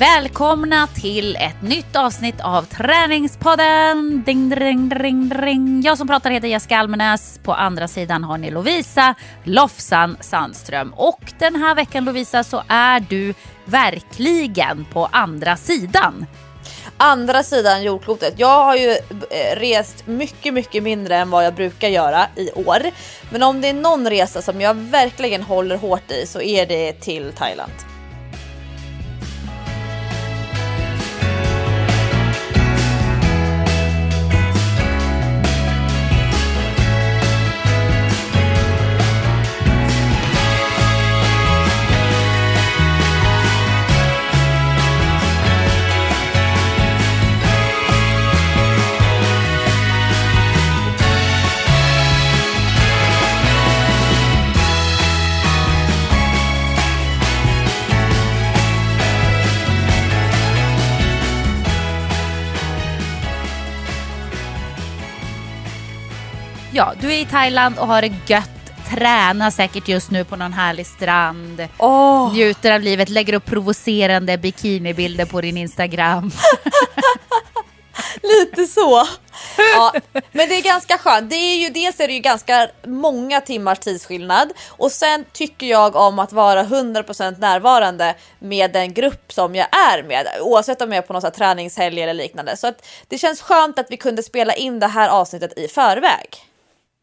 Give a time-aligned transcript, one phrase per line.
[0.00, 4.22] Välkomna till ett nytt avsnitt av Träningspodden.
[4.26, 5.82] Ding, ding, ding, ding.
[5.84, 7.40] Jag som pratar heter Jessica Almenäs.
[7.42, 10.92] På andra sidan har ni Lovisa Lofsan Sandström.
[10.96, 13.34] Och den här veckan Lovisa så är du
[13.64, 16.26] verkligen på andra sidan.
[16.96, 18.34] andra sidan jordklotet.
[18.36, 22.82] Jag har ju eh, rest mycket, mycket mindre än vad jag brukar göra i år.
[23.30, 26.92] Men om det är någon resa som jag verkligen håller hårt i så är det
[26.92, 27.89] till Thailand.
[66.72, 68.50] Ja, du är i Thailand och har det gött.
[68.90, 71.68] Tränar säkert just nu på någon härlig strand.
[71.78, 76.30] Åh, Njuter av livet, lägger upp provocerande bikinibilder på din Instagram.
[78.22, 79.06] lite så.
[79.74, 79.92] Ja,
[80.32, 81.30] men det är ganska skönt.
[81.30, 85.96] Det är ju, dels är det ju ganska många timmars tidsskillnad och sen tycker jag
[85.96, 90.98] om att vara 100% närvarande med den grupp som jag är med, oavsett om jag
[90.98, 92.56] är på någon här träningshelg eller liknande.
[92.56, 92.72] Så
[93.08, 96.49] det känns skönt att vi kunde spela in det här avsnittet i förväg.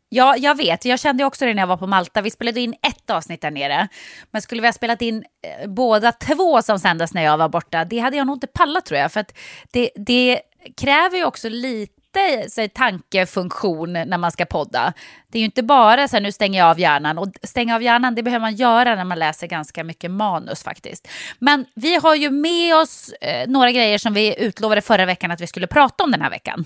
[0.09, 0.85] Ja, jag vet.
[0.85, 2.21] Jag kände också det när jag var på Malta.
[2.21, 3.87] Vi spelade in ett avsnitt där nere.
[4.31, 5.25] Men skulle vi ha spelat in
[5.61, 8.85] eh, båda två som sändes när jag var borta, det hade jag nog inte pallat
[8.85, 9.11] tror jag.
[9.11, 9.37] För att
[9.71, 10.41] det, det
[10.77, 14.93] kräver ju också lite här, tankefunktion när man ska podda.
[15.27, 17.17] Det är ju inte bara så här, nu stänger jag av hjärnan.
[17.17, 21.07] Och stänga av hjärnan, det behöver man göra när man läser ganska mycket manus faktiskt.
[21.39, 25.41] Men vi har ju med oss eh, några grejer som vi utlovade förra veckan att
[25.41, 26.65] vi skulle prata om den här veckan.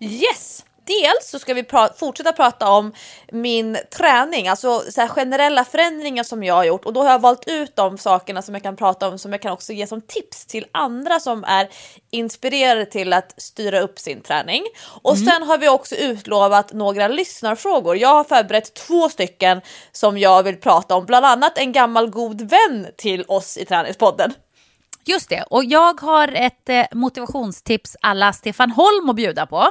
[0.00, 0.64] Yes!
[0.86, 2.92] Dels så ska vi pra- fortsätta prata om
[3.32, 7.20] min träning, alltså så här generella förändringar som jag har gjort och då har jag
[7.20, 10.00] valt ut de sakerna som jag kan prata om som jag kan också ge som
[10.00, 11.68] tips till andra som är
[12.10, 14.62] inspirerade till att styra upp sin träning.
[15.02, 17.96] Och sen har vi också utlovat några lyssnarfrågor.
[17.96, 19.60] Jag har förberett två stycken
[19.92, 24.34] som jag vill prata om, bland annat en gammal god vän till oss i Träningspodden.
[25.06, 29.68] Just det, och jag har ett eh, motivationstips alla Stefan Holm att bjuda på.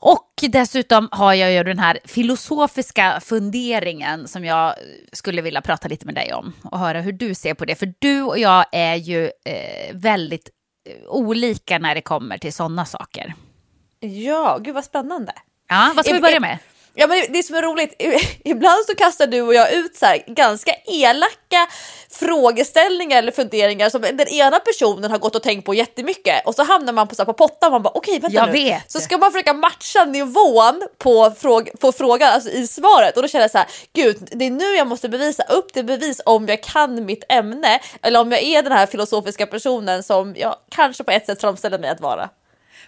[0.00, 4.74] Och dessutom har jag ju den här filosofiska funderingen som jag
[5.12, 7.74] skulle vilja prata lite med dig om och höra hur du ser på det.
[7.74, 10.48] För du och jag är ju eh, väldigt
[10.88, 13.34] eh, olika när det kommer till sådana saker.
[14.00, 15.32] Ja, gud vad spännande.
[15.68, 16.58] Ja, vad ska vi börja med?
[16.96, 17.94] Ja men det som är roligt,
[18.44, 21.66] ibland så kastar du och jag ut så ganska elaka
[22.10, 26.62] frågeställningar eller funderingar som den ena personen har gått och tänkt på jättemycket och så
[26.62, 28.52] hamnar man på, så här, på pottan och man bara okej vänta Jag nu.
[28.52, 28.92] vet.
[28.92, 33.28] Så ska man försöka matcha nivån på, fråg på frågan, alltså i svaret och då
[33.28, 36.48] känner jag så här gud det är nu jag måste bevisa upp till bevis om
[36.48, 41.04] jag kan mitt ämne eller om jag är den här filosofiska personen som jag kanske
[41.04, 42.28] på ett sätt framställer mig att vara.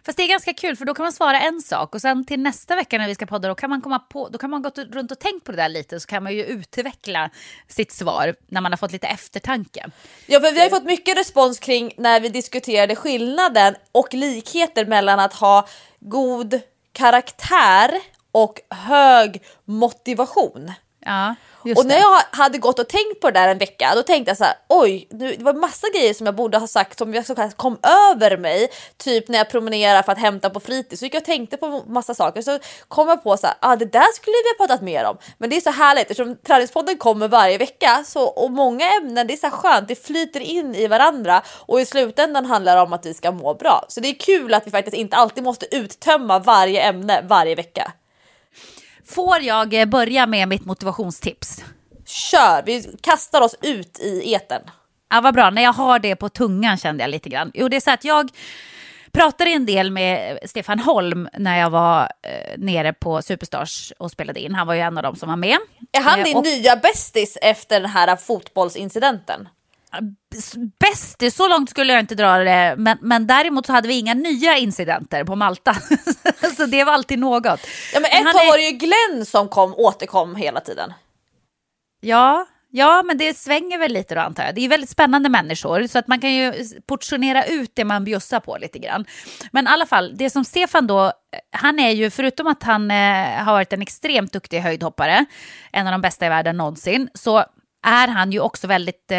[0.06, 2.40] Fast det är ganska kul för då kan man svara en sak och sen till
[2.40, 4.78] nästa vecka när vi ska podda då kan man komma på, då kan man gått
[4.78, 7.30] runt och tänkt på det där lite så kan man ju utveckla
[7.68, 9.86] sitt svar när man har fått lite eftertanke.
[10.26, 14.86] Ja, för vi har ju fått mycket respons kring när vi diskuterade skillnaden och likheter
[14.86, 15.66] mellan att ha
[16.00, 16.60] god
[16.92, 17.90] karaktär
[18.32, 20.72] och hög motivation.
[21.06, 21.34] Ja,
[21.76, 24.36] Och när jag hade gått och tänkt på det där en vecka, då tänkte jag
[24.36, 27.24] så här, oj, nu, det var massa grejer som jag borde ha sagt som jag
[27.56, 27.78] kom
[28.10, 28.68] över mig.
[28.96, 31.82] Typ när jag promenerar för att hämta på fritids, så gick jag och tänkte på
[31.86, 32.42] massa saker.
[32.42, 32.58] Så
[32.88, 35.18] kom jag på så här, ah, det där skulle vi ha pratat mer om.
[35.38, 39.34] Men det är så härligt eftersom Träningspodden kommer varje vecka så, och många ämnen, det
[39.34, 43.06] är så skönt, det flyter in i varandra och i slutändan handlar det om att
[43.06, 43.84] vi ska må bra.
[43.88, 47.92] Så det är kul att vi faktiskt inte alltid måste uttömma varje ämne varje vecka.
[49.08, 51.64] Får jag eh, börja med mitt motivationstips?
[52.06, 54.62] Kör, vi kastar oss ut i eten.
[55.10, 55.50] Ja, vad bra.
[55.50, 57.50] När jag har det på tungan kände jag lite grann.
[57.54, 58.30] Jo, det är så att jag
[59.12, 64.40] pratade en del med Stefan Holm när jag var eh, nere på Superstars och spelade
[64.40, 64.54] in.
[64.54, 65.58] Han var ju en av dem som var med.
[65.92, 69.48] Är han Eh, din och nya bästis efter den här fotbollsincidenten?
[70.78, 72.74] Bäst, så långt skulle jag inte dra det.
[72.78, 75.76] Men, men däremot så hade vi inga nya incidenter på Malta.
[76.56, 77.60] så det var alltid något.
[77.94, 80.92] Ja, men ett han tag var det ju Glenn som kom, återkom hela tiden.
[82.00, 84.54] Ja, ja, men det svänger väl lite då antar jag.
[84.54, 86.52] Det är väldigt spännande människor så att man kan ju
[86.86, 89.04] portionera ut det man bjussar på lite grann.
[89.52, 91.12] Men i alla fall, det som Stefan då,
[91.52, 95.24] han är ju förutom att han eh, har varit en extremt duktig höjdhoppare,
[95.72, 97.44] en av de bästa i världen någonsin, så
[97.86, 99.18] är han ju också väldigt, eh,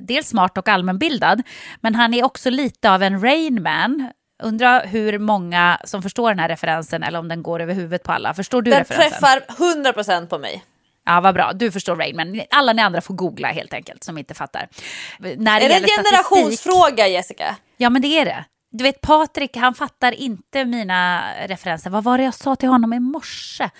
[0.00, 1.42] dels smart och allmänbildad,
[1.80, 4.10] men han är också lite av en Rainman.
[4.42, 8.12] Undrar hur många som förstår den här referensen eller om den går över huvudet på
[8.12, 8.34] alla.
[8.34, 9.10] Förstår du Den referensen?
[9.10, 10.64] träffar 100% på mig.
[11.06, 11.52] Ja, vad bra.
[11.54, 14.68] Du förstår Rain, men alla ni andra får googla helt enkelt som inte fattar.
[15.18, 15.26] När
[15.60, 17.56] Är det en statistik- generationsfråga Jessica?
[17.76, 18.44] Ja, men det är det.
[18.72, 21.90] Du vet, Patrik, han fattar inte mina referenser.
[21.90, 23.70] Vad var det jag sa till honom i morse?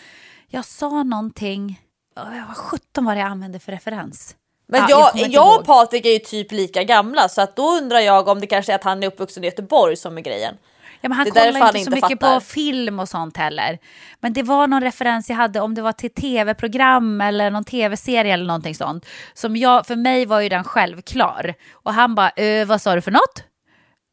[0.48, 1.80] Jag sa någonting...
[2.14, 4.36] Vad sjutton var det jag använde för referens?
[4.68, 5.60] Men Ja, jag, jag ihåg.
[5.60, 8.72] och Patrik är ju typ lika gamla så att då undrar jag om det kanske
[8.72, 10.54] är att han är uppvuxen i Göteborg som är grejen.
[11.02, 12.34] Ja, men han Det kollar inte så inte mycket fattar.
[12.34, 13.78] på film och sånt heller.
[14.20, 18.34] Men det var någon referens jag hade, om det var till tv-program eller någon tv-serie
[18.34, 19.06] eller någonting sånt.
[19.34, 21.54] Som jag, för mig var ju den självklar.
[21.72, 23.44] Och han bara, "Ö, vad sa du för något?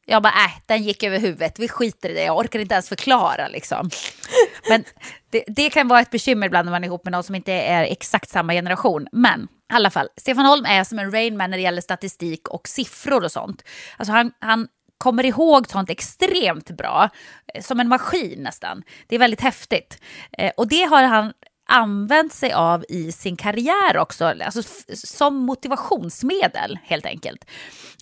[0.09, 2.89] Jag bara, äh, den gick över huvudet, vi skiter i det, jag orkar inte ens
[2.89, 3.89] förklara liksom.
[4.69, 4.83] Men
[5.29, 7.53] det, det kan vara ett bekymmer ibland när man är ihop med någon som inte
[7.53, 9.07] är exakt samma generation.
[9.11, 12.67] Men i alla fall, Stefan Holm är som en Rainman när det gäller statistik och
[12.67, 13.63] siffror och sånt.
[13.97, 14.67] Alltså han, han
[14.97, 17.09] kommer ihåg sånt extremt bra,
[17.53, 18.83] eh, som en maskin nästan.
[19.07, 20.01] Det är väldigt häftigt.
[20.37, 21.33] Eh, och det har han
[21.67, 24.61] använt sig av i sin karriär också, alltså
[24.93, 27.45] som motivationsmedel helt enkelt.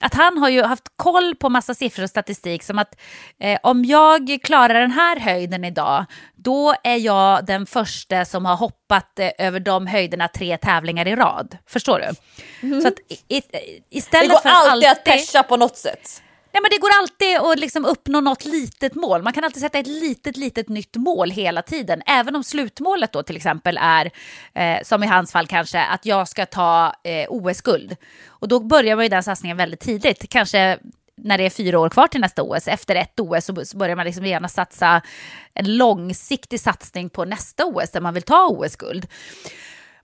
[0.01, 2.95] Att han har ju haft koll på massa siffror och statistik som att
[3.39, 8.56] eh, om jag klarar den här höjden idag, då är jag den första som har
[8.56, 11.57] hoppat eh, över de höjderna tre tävlingar i rad.
[11.67, 12.81] Förstår du?
[12.81, 16.21] Så att i, i, Det istället går för alltid att persa på något sätt.
[16.55, 19.23] Nej, men det går alltid att liksom uppnå något litet mål.
[19.23, 22.01] Man kan alltid sätta ett litet, litet nytt mål hela tiden.
[22.05, 24.11] Även om slutmålet då till exempel är,
[24.53, 27.95] eh, som i hans fall kanske, att jag ska ta eh, OS-guld.
[28.27, 30.29] Och då börjar man ju den satsningen väldigt tidigt.
[30.29, 30.79] Kanske
[31.17, 32.67] när det är fyra år kvar till nästa OS.
[32.67, 35.01] Efter ett OS så börjar man liksom gärna satsa
[35.53, 39.07] en långsiktig satsning på nästa OS där man vill ta OS-guld.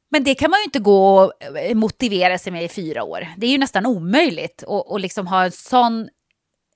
[0.09, 1.33] Men det kan man ju inte gå och
[1.75, 3.27] motivera sig med i fyra år.
[3.37, 6.09] Det är ju nästan omöjligt att liksom ha en sån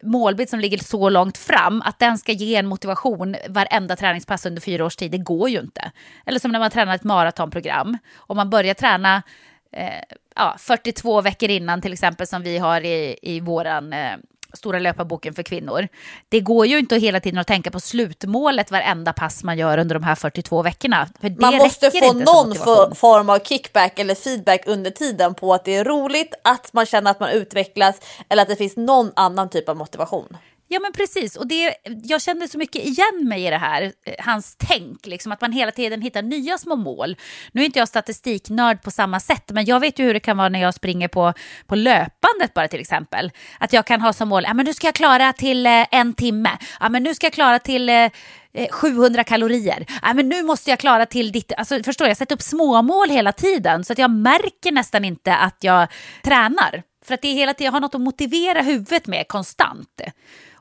[0.04, 4.62] målbild som ligger så långt fram att den ska ge en motivation varenda träningspass under
[4.62, 5.92] fyra års tid, det går ju inte.
[6.26, 7.98] Eller som när man tränar ett maratonprogram.
[8.16, 9.24] Om man börjar träna
[9.72, 14.18] eh, ja, 42 veckor innan till exempel som vi har i, i våran eh,
[14.56, 15.88] stora löparboken för kvinnor.
[16.30, 19.78] Det går ju inte att hela tiden att tänka på slutmålet varenda pass man gör
[19.78, 21.10] under de här 42 veckorna.
[21.22, 25.66] För Man måste få någon for, form av kickback eller feedback under tiden på att
[25.66, 27.96] det är roligt, att man känner att man utvecklas
[28.30, 30.38] eller att det finns någon annan typ av motivation.
[30.68, 34.14] Ja men precis, och det, jag kände så mycket igen mig i det här, eh,
[34.20, 37.16] hans tänk, liksom, att man hela tiden hittar nya små mål.
[37.52, 40.38] Nu är inte jag statistiknörd på samma sätt, men jag vet ju hur det kan
[40.38, 41.34] vara när jag springer på,
[41.68, 43.32] på löpandet bara till exempel.
[43.60, 46.14] Att jag kan ha som mål, ja men nu ska jag klara till eh, en
[46.14, 48.10] timme, ja men nu ska jag klara till eh,
[48.54, 49.86] eh, 700 kalorier.
[50.02, 51.52] Ja, men nu måste jag klara till ditt...
[51.58, 52.10] Alltså, förstår du?
[52.10, 55.88] Jag sätter upp småmål hela tiden så att jag märker nästan inte att jag
[56.24, 56.84] tränar.
[57.06, 60.02] För att det är hela tiden, jag har något att motivera huvudet med konstant.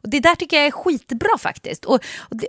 [0.04, 1.84] Och det där tycker jag är skitbra faktiskt.
[1.84, 2.46] Och, och det,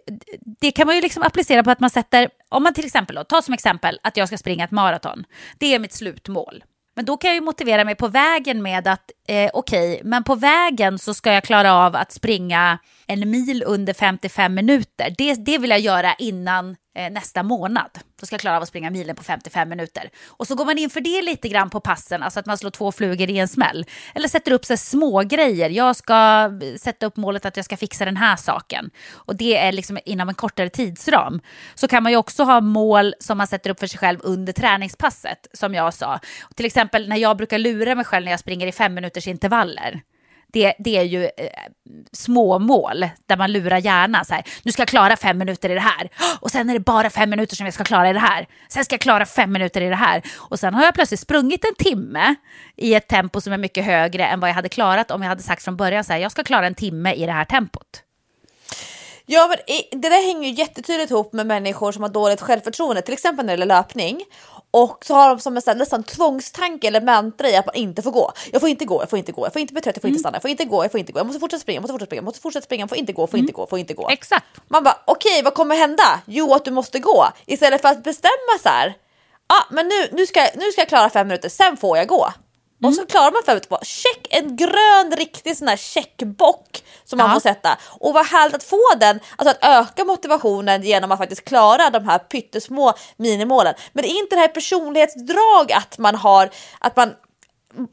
[0.60, 3.24] det kan man ju liksom applicera på att man sätter, om man till exempel, då,
[3.24, 5.24] ta som exempel att jag ska springa ett maraton.
[5.58, 6.64] Det är mitt slutmål.
[6.96, 10.36] Men då kan jag ju motivera mig på vägen med att eh, okej, men på
[10.36, 15.16] vägen så ska jag klara av att springa en mil under 55 minuter.
[15.18, 17.90] Det, det vill jag göra innan eh, nästa månad.
[18.20, 20.10] Då ska jag klara av att springa milen på 55 minuter.
[20.28, 22.70] Och så går man in för det lite grann på passen, alltså att man slår
[22.70, 23.86] två flugor i en smäll.
[24.16, 25.70] Eller sätter upp sig små grejer.
[25.70, 28.90] Jag ska eh, sätta upp målet att jag ska fixa den här saken.
[29.12, 31.42] Och det är liksom inom en kortare tidsram.
[31.76, 34.54] Så kan man ju också ha mål som man sätter upp för sig själv under
[34.54, 36.20] träningspasset, som jag sa.
[36.56, 40.02] Till exempel när jag brukar lura mig själv när jag springer i fem minuters intervaller
[40.56, 41.50] det, det är ju eh,
[42.12, 44.26] små mål där man lurar hjärnan.
[44.26, 46.10] Så här, nu ska jag klara fem minuter i det här.
[46.40, 48.48] Och sen är det bara fem minuter som jag ska klara i det här.
[48.70, 50.22] Sen ska jag klara fem minuter i det här.
[50.36, 52.36] Och sen har jag plötsligt sprungit en timme
[52.76, 55.44] i ett tempo som är mycket högre än vad jag hade klarat om jag hade
[55.44, 58.02] sagt från början så här, jag ska klara en timme i det här tempot.
[59.26, 59.58] Ja, men
[60.02, 63.54] det där hänger ju jättetydligt ihop med människor som har dåligt självförtroende, till exempel när
[63.54, 64.24] det gäller löpning.
[64.76, 68.02] Och så har de som en sån nästan tvångstanke eller mantra i att man inte
[68.02, 68.32] får gå.
[68.52, 70.08] Jag får inte gå, jag får inte gå, jag får inte bli trött, jag får
[70.08, 70.20] inte mm.
[70.20, 71.94] stanna, jag får inte gå, jag får inte gå, jag måste fortsätta springa, jag måste
[71.94, 73.56] fortsätta springa, jag måste fortsätta springa, jag får inte gå, får inte mm.
[73.56, 74.10] gå, får inte gå.
[74.10, 74.46] Exakt.
[74.68, 76.22] Man bara okej, okay, vad kommer hända?
[76.26, 78.94] Jo, att du måste gå istället för att bestämma så här.
[79.48, 82.08] Ja, ah, men nu, nu, ska, nu ska jag klara fem minuter, sen får jag
[82.08, 82.30] gå.
[82.82, 82.90] Mm.
[82.90, 87.28] Och så klarar man fem på check, en grön riktig sån här checkbock som man
[87.28, 87.34] ja.
[87.34, 87.78] får sätta.
[88.00, 92.06] Och vad härligt att få den, alltså att öka motivationen genom att faktiskt klara de
[92.06, 93.74] här pyttesmå minimålen.
[93.94, 97.14] Men det är inte det här personlighetsdrag att man har, att man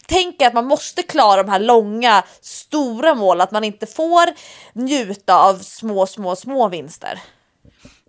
[0.06, 4.28] tänker att man måste klara de här långa, stora målen, att man inte får
[4.72, 7.20] njuta av små, små, små vinster.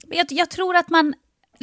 [0.08, 1.13] Jag, jag tror att man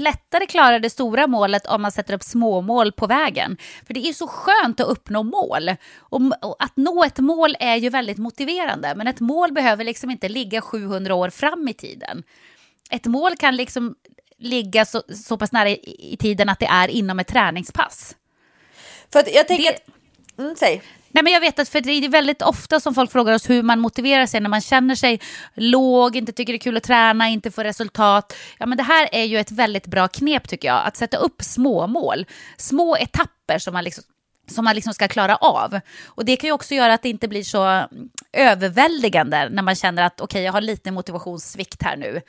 [0.00, 3.57] lättare klara det stora målet om man sätter upp småmål på vägen.
[3.87, 5.71] För det är så skönt att uppnå mål.
[5.97, 6.21] Och,
[6.59, 10.61] att nå ett mål är ju väldigt motiverande, men ett mål behöver liksom inte ligga
[10.61, 12.23] 700 år fram i tiden.
[12.90, 13.95] Ett mål kan liksom
[14.38, 18.16] ligga så, så pass nära i, i tiden att det är inom ett träningspass.
[19.12, 20.38] För jag tänker det, att...
[20.38, 20.83] Mm, säg.
[21.12, 23.62] Nej, men jag vet att för det är väldigt ofta som folk frågar oss hur
[23.62, 25.21] man motiverar sig när man känner sig
[25.55, 28.37] låg, inte tycker det är kul att träna, inte får resultat.
[28.59, 31.43] Ja, men det här är ju ett väldigt bra knep tycker jag, att sätta upp
[31.43, 32.26] små mål,
[32.57, 34.05] små etapper som man liksom
[34.50, 35.80] som man liksom ska klara av.
[36.07, 37.87] Och det kan ju också göra att det inte blir så
[38.33, 42.21] överväldigande när man känner att okej, okay, jag har lite motivationssvikt här nu.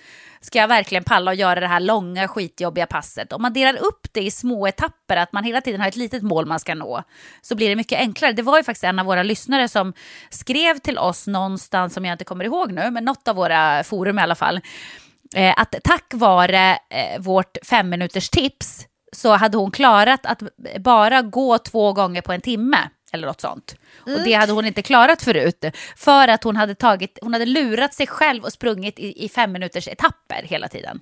[0.41, 3.33] Ska jag verkligen palla och göra det här långa skitjobbiga passet?
[3.33, 6.23] Om man delar upp det i små etapper, att man hela tiden har ett litet
[6.23, 7.03] mål man ska nå,
[7.41, 8.33] så blir det mycket enklare.
[8.33, 9.93] Det var ju faktiskt en av våra lyssnare som
[10.29, 14.19] skrev till oss någonstans, som jag inte kommer ihåg nu, men något av våra forum
[14.19, 14.61] i alla fall,
[15.35, 20.41] eh, att tack vare eh, vårt fem minuters tips så hade hon klarat att
[20.79, 22.77] bara gå två gånger på en timme
[23.11, 23.75] eller något sånt.
[24.07, 24.19] Mm.
[24.19, 25.65] Och det hade hon inte klarat förut.
[25.95, 29.51] För att hon hade, tagit, hon hade lurat sig själv och sprungit i, i fem
[29.51, 30.99] minuters etapper hela tiden.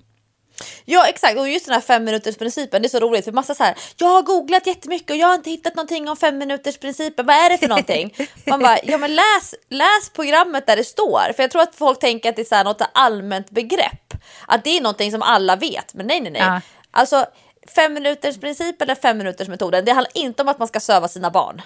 [0.84, 3.54] Ja exakt och just den här fem minuters principen det är så roligt för massa
[3.54, 3.74] så här.
[3.96, 7.26] Jag har googlat jättemycket och jag har inte hittat någonting om fem minuters principen.
[7.26, 8.14] Vad är det för någonting?
[8.46, 11.98] Man bara ja men läs, läs programmet där det står för jag tror att folk
[12.00, 14.14] tänker att det är så här något allmänt begrepp.
[14.46, 16.42] Att det är någonting som alla vet men nej nej nej.
[16.42, 16.60] Ja.
[16.90, 17.26] Alltså
[17.68, 19.84] fem minuters princip eller fem minuters metoden.
[19.84, 21.62] Det handlar inte om att man ska söva sina barn.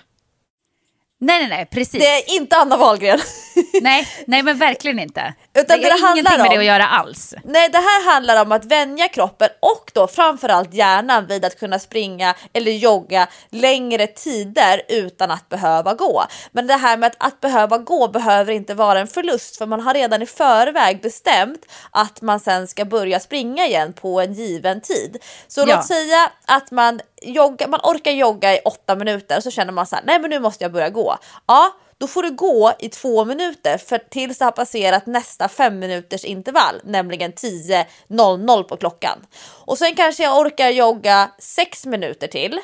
[1.24, 2.00] Nej, nej, nej, precis.
[2.00, 3.18] Det är inte Anna Wahlgren.
[3.82, 5.34] nej, nej, men verkligen inte.
[5.54, 7.34] Utan det, det har ingenting med det att göra alls.
[7.44, 11.78] Nej, det här handlar om att vänja kroppen och då framförallt hjärnan vid att kunna
[11.78, 16.24] springa eller jogga längre tider utan att behöva gå.
[16.52, 19.80] Men det här med att, att behöva gå behöver inte vara en förlust för man
[19.80, 24.80] har redan i förväg bestämt att man sen ska börja springa igen på en given
[24.80, 25.16] tid.
[25.48, 25.64] Så ja.
[25.66, 29.86] låt säga att man jogga, man orkar jogga i åtta minuter och så känner man
[29.86, 31.18] så här, nej men nu måste jag börja gå.
[31.46, 35.78] Ja, då får du gå i två minuter för tills det har passerat nästa fem
[35.78, 39.26] minuters intervall, nämligen 10.00 på klockan.
[39.42, 42.60] Och sen kanske jag orkar jogga sex minuter till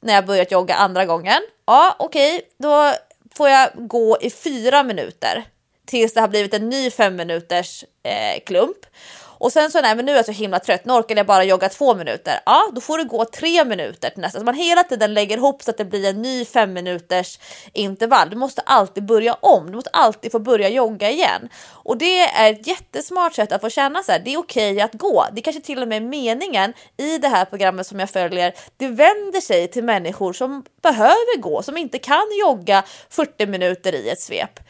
[0.00, 1.42] när jag börjat jogga andra gången.
[1.66, 2.92] Ja, okej, okay, då
[3.34, 5.44] får jag gå i fyra minuter
[5.86, 8.78] tills det har blivit en ny fem minuters eh, klump.
[9.38, 10.84] Och sen så nej, men nu är jag så himla trött.
[10.84, 12.40] Nu orkar jag bara jogga två minuter.
[12.46, 14.38] Ja, då får du gå tre minuter till nästa.
[14.38, 17.38] Så man hela tiden lägger ihop så att det blir en ny fem minuters
[17.72, 18.30] intervall.
[18.30, 19.66] Du måste alltid börja om.
[19.66, 21.48] Du måste alltid få börja jogga igen.
[21.68, 24.18] Och det är ett jättesmart sätt att få känna så här.
[24.18, 25.26] Det är okej okay att gå.
[25.32, 28.54] Det kanske till och med är meningen i det här programmet som jag följer.
[28.76, 34.08] Det vänder sig till människor som behöver gå, som inte kan jogga 40 minuter i
[34.08, 34.60] ett svep.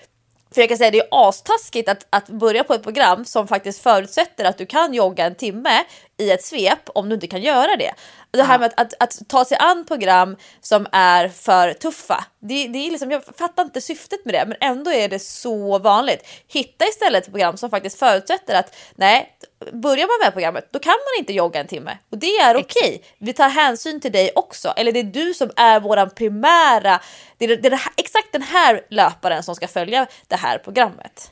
[0.58, 3.82] För jag kan säga det är astaskigt att, att börja på ett program som faktiskt
[3.82, 5.84] förutsätter att du kan jogga en timme
[6.18, 7.94] i ett svep om du inte kan göra det.
[8.30, 12.24] Det här med att, att, att ta sig an program som är för tuffa.
[12.40, 15.78] Det, det är liksom, jag fattar inte syftet med det, men ändå är det så
[15.78, 16.26] vanligt.
[16.48, 19.36] Hitta istället ett program som faktiskt förutsätter att nej,
[19.72, 22.88] börjar man med programmet, då kan man inte jogga en timme och det är okej.
[22.88, 22.98] Okay.
[23.18, 27.00] Vi tar hänsyn till dig också, eller det är du som är våran primära.
[27.38, 31.30] Det är, det är exakt den här löparen som ska följa det här programmet.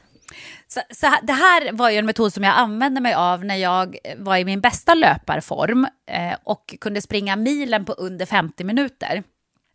[0.68, 3.96] Så, så, det här var ju en metod som jag använde mig av när jag
[4.16, 9.22] var i min bästa löparform eh, och kunde springa milen på under 50 minuter.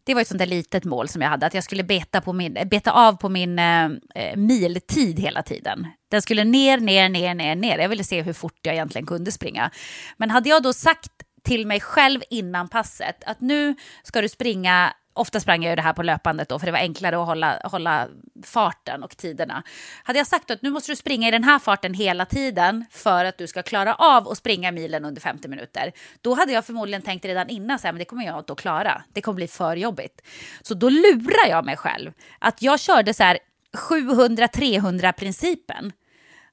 [0.03, 2.33] Det var ett sånt där litet mål som jag hade, att jag skulle beta, på
[2.33, 5.87] min, beta av på min eh, eh, miltid hela tiden.
[6.11, 7.79] Den skulle ner, ner, ner, ner, ner.
[7.79, 9.71] Jag ville se hur fort jag egentligen kunde springa.
[10.17, 11.11] Men hade jag då sagt
[11.43, 15.81] till mig själv innan passet att nu ska du springa Ofta sprang jag ju det
[15.81, 18.07] här på löpandet då, för det var enklare att hålla, hålla
[18.43, 19.63] farten och tiderna.
[20.03, 23.25] Hade jag sagt att nu måste du springa i den här farten hela tiden för
[23.25, 25.91] att du ska klara av att springa milen under 50 minuter,
[26.21, 28.59] då hade jag förmodligen tänkt redan innan så här, men det kommer jag inte att
[28.59, 29.03] klara.
[29.13, 30.21] Det kommer bli för jobbigt.
[30.61, 33.39] Så då lurar jag mig själv att jag körde så här
[33.89, 35.91] 700-300 principen.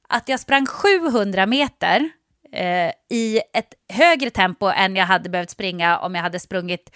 [0.09, 2.11] Att jag sprang 700 meter
[2.53, 6.91] eh, i ett högre tempo än jag hade behövt springa om jag hade sprungit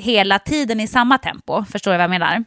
[0.00, 1.64] hela tiden i samma tempo.
[1.64, 2.44] Förstår du vad jag menar?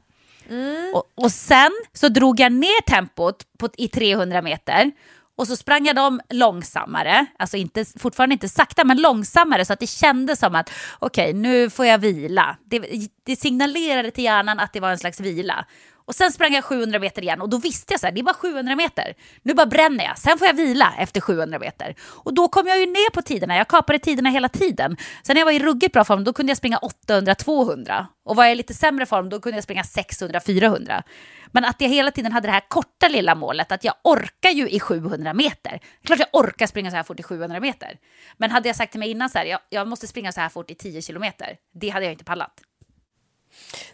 [0.50, 0.94] Mm.
[0.94, 4.92] Och, och, sen så drog jag ner tempot på, i 300 meter
[5.36, 9.80] och så sprang jag dem långsammare, alltså inte, fortfarande inte sakta men långsammare så att
[9.80, 12.58] det kändes som att okej okay, nu får jag vila.
[12.66, 15.66] Det, det signalerade till hjärnan att det var en slags vila.
[16.06, 18.24] Och sen sprang jag 700 meter igen och då visste jag så här, det är
[18.24, 19.14] bara 700 meter.
[19.42, 21.96] Nu bara bränner jag, sen får jag vila efter 700 meter.
[22.02, 24.98] Och då kom jag ju ner på tiderna, jag kapade tiderna hela tiden.
[25.24, 28.06] Sen när jag var i ruggigt bra form, då kunde jag springa 800-200.
[28.26, 31.04] Och var jag i lite sämre form, då kunde jag springa 600-400.
[31.52, 34.70] Men att jag hela tiden hade det här korta lilla målet, att jag orkar ju
[34.70, 35.80] i 700 meter.
[36.04, 37.98] Klart jag orkar springa så här fort i 700 meter.
[38.38, 40.50] Men hade jag sagt till mig innan så här, jag, jag måste springa så här
[40.50, 42.62] fort i 10 kilometer, det hade jag inte pallat.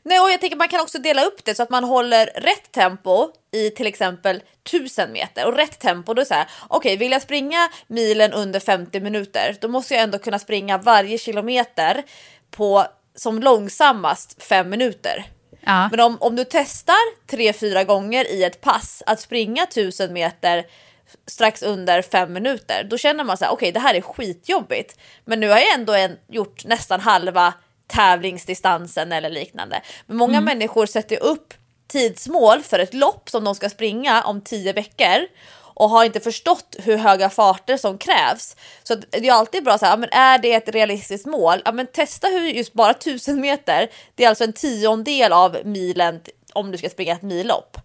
[0.04, 2.72] Nej, och jag tänker man kan också dela upp det så att man håller rätt
[2.72, 6.14] tempo i till exempel 1000 meter och rätt tempo.
[6.14, 6.50] Då är så här.
[6.68, 10.78] Okej, okay, vill jag springa milen under 50 minuter, då måste jag ändå kunna springa
[10.78, 12.04] varje kilometer
[12.52, 12.86] på
[13.16, 15.26] som långsammast fem minuter.
[15.62, 15.90] Ja.
[15.92, 20.66] Men om, om du testar tre, fyra gånger i ett pass att springa 1000 meter
[21.28, 23.52] strax under fem minuter, då känner man så här.
[23.52, 27.54] Okej, okay, det här är skitjobbigt, men nu har jag ändå en, gjort nästan halva
[27.90, 29.82] tävlingsdistansen eller liknande.
[30.06, 30.46] Men många mm.
[30.46, 31.54] människor sätter upp
[31.88, 35.28] tidsmål för ett lopp som de ska springa om tio veckor
[35.80, 38.56] och har inte förstått hur höga farter som krävs.
[38.84, 41.62] Så det är alltid bra så här, men är det ett realistiskt mål?
[41.66, 46.22] Ja, men testa hur just bara tusen meter, det är alltså en tiondel av milen
[46.54, 47.78] om du ska springa ett millopp.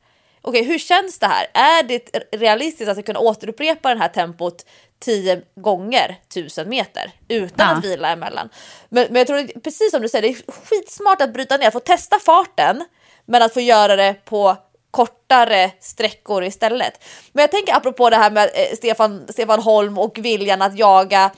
[0.42, 1.46] Okej, hur känns det här?
[1.54, 4.66] Är det realistiskt att kunna återupprepa det här tempot
[5.00, 7.76] tio gånger tusen meter utan ja.
[7.76, 8.48] att vila emellan.
[8.88, 11.80] Men, men jag tror precis som du säger, det är skitsmart att bryta ner, få
[11.80, 12.84] testa farten,
[13.26, 14.56] men att få göra det på
[14.90, 17.04] kortare sträckor istället.
[17.32, 21.30] Men jag tänker apropå det här med eh, Stefan, Stefan Holm och viljan att jaga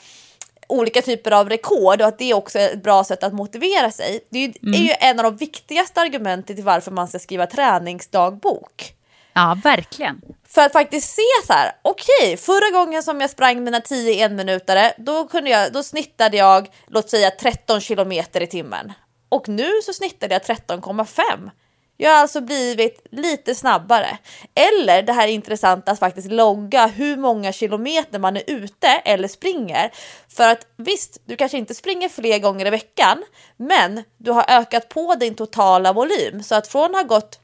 [0.69, 4.21] olika typer av rekord och att det också är ett bra sätt att motivera sig.
[4.31, 4.75] Det är ju, mm.
[4.75, 8.93] är ju en av de viktigaste argumenten till varför man ska skriva träningsdagbok.
[9.33, 10.21] Ja, verkligen.
[10.57, 14.25] För att faktiskt se så här, okej, okay, förra gången som jag sprang mina 10
[14.25, 18.93] enminutare, då, kunde jag, då snittade jag, låt säga 13 kilometer i timmen.
[19.29, 21.51] Och nu så snittade jag 13,5.
[21.97, 24.19] Jag har alltså blivit lite snabbare.
[24.55, 29.29] Eller det här är intressant att faktiskt logga hur många kilometer man är ute eller
[29.29, 29.91] springer.
[30.29, 33.25] För att visst, du kanske inte springer fler gånger i veckan,
[33.57, 36.43] men du har ökat på din totala volym.
[36.43, 37.41] Så att från att ha gått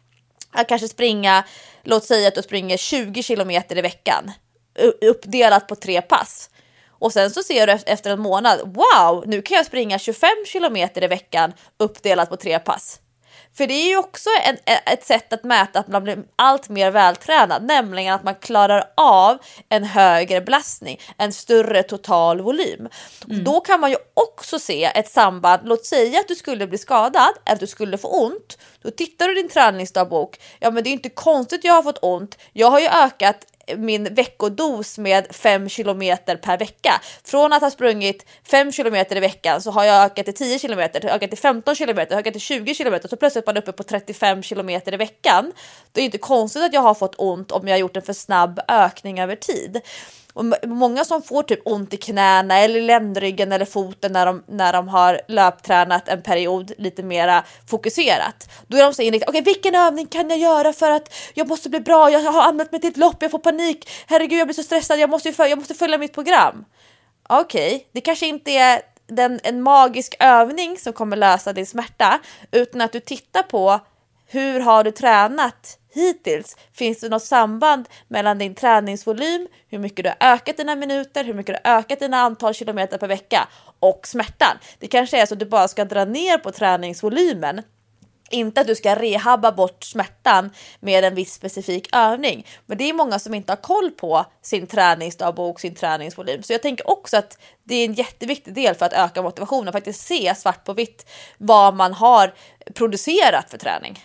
[0.53, 1.45] att kanske springa,
[1.83, 4.33] låt säga att du springer 20 kilometer i veckan
[5.01, 6.51] uppdelat på tre pass.
[6.89, 11.05] Och sen så ser du efter en månad, wow, nu kan jag springa 25 kilometer
[11.05, 13.01] i veckan uppdelat på tre pass.
[13.57, 16.91] För det är ju också en, ett sätt att mäta att man blir allt mer
[16.91, 22.89] vältränad, nämligen att man klarar av en högre belastning, en större total volym.
[23.29, 23.45] Mm.
[23.45, 25.61] Då kan man ju också se ett samband.
[25.65, 28.59] Låt säga att du skulle bli skadad, att du skulle få ont.
[28.83, 30.41] Då tittar du i din träningsdagbok.
[30.59, 32.39] Ja, men det är inte konstigt jag har fått ont.
[32.53, 33.47] Jag har ju ökat
[33.77, 37.01] min veckodos med 5 kilometer per vecka.
[37.25, 41.07] Från att ha sprungit 5 kilometer i veckan så har jag ökat till 10 kilometer,
[41.07, 44.43] ökat till 15 kilometer, ökat till 20 kilometer så plötsligt är man uppe på 35
[44.43, 45.53] kilometer i veckan.
[45.93, 48.13] Det är inte konstigt att jag har fått ont om jag har gjort en för
[48.13, 49.81] snabb ökning över tid.
[50.35, 54.73] Och många som får typ ont i knäna eller ländryggen eller foten när de, när
[54.73, 58.51] de har löptränat en period lite mera fokuserat.
[58.67, 59.31] Då är de så inriktade.
[59.31, 62.11] Okej, okay, vilken övning kan jag göra för att jag måste bli bra?
[62.11, 63.91] Jag har anmält mig till ett lopp, jag får panik.
[64.07, 64.99] Herregud, jag blir så stressad.
[64.99, 66.65] Jag måste, jag måste följa mitt program.
[67.29, 72.21] Okej, okay, det kanske inte är den, en magisk övning som kommer lösa din smärta,
[72.51, 73.81] utan att du tittar på
[74.27, 76.57] hur har du tränat hittills?
[76.73, 81.35] Finns det något samband mellan din träningsvolym, hur mycket du har ökat dina minuter, hur
[81.35, 83.49] mycket du har ökat dina antal kilometer per vecka
[83.81, 84.59] och smärtan?
[84.79, 87.63] Det kanske är så att du bara ska dra ner på träningsvolymen
[88.31, 90.51] Inte att du ska rehabba bort smärtan
[90.81, 92.47] med en viss specifik övning.
[92.67, 96.43] Men det är många som inte har koll på sin träningsdagbok, sin träningsvolym.
[96.43, 100.07] Så jag tänker också att det är en jätteviktig del för att öka motivationen, faktiskt
[100.07, 101.07] se svart på vitt
[101.39, 102.35] vad man har
[102.75, 104.01] producerat för träning.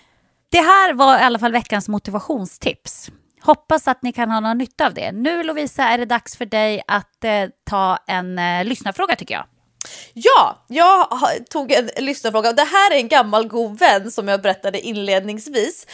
[0.57, 3.11] Det här var i alla fall veckans motivationstips.
[3.41, 5.11] Hoppas att ni kan ha någon nytta av det.
[5.11, 7.31] Nu Lovisa är det dags för dig att eh,
[7.69, 9.45] ta en eh, lyssnarfråga tycker jag.
[10.13, 11.07] Ja, jag
[11.49, 12.53] tog en lyssnarfråga.
[12.53, 15.85] Det här är en gammal god vän som jag berättade inledningsvis.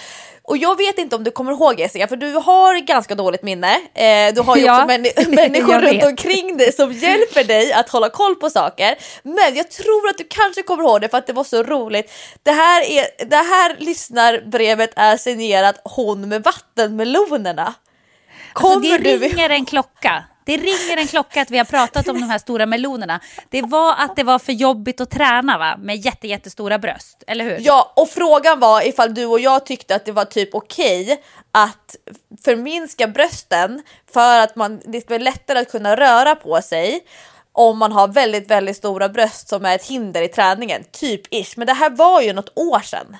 [0.45, 3.75] Och jag vet inte om du kommer ihåg Jessica, för du har ganska dåligt minne.
[3.93, 8.09] Eh, du har ju också män människor runt omkring dig som hjälper dig att hålla
[8.09, 8.95] koll på saker.
[9.23, 12.11] Men jag tror att du kanske kommer ihåg det för att det var så roligt.
[12.43, 17.73] Det här, är, det här lyssnarbrevet är signerat hon med vattenmelonerna.
[18.53, 19.55] Kommer alltså, det ringer du...
[19.55, 20.23] en klocka.
[20.45, 23.19] Det ringer en klocka att vi har pratat om de här stora melonerna.
[23.49, 25.77] Det var att det var för jobbigt att träna va?
[25.79, 27.57] med jätte, jättestora bröst, eller hur?
[27.59, 31.17] Ja, och frågan var ifall du och jag tyckte att det var typ okej okay
[31.51, 31.95] att
[32.45, 33.81] förminska brösten
[34.13, 36.99] för att man, det bli lättare att kunna röra på sig
[37.51, 41.53] om man har väldigt, väldigt stora bröst som är ett hinder i träningen, typ ish.
[41.57, 43.17] Men det här var ju något år sedan.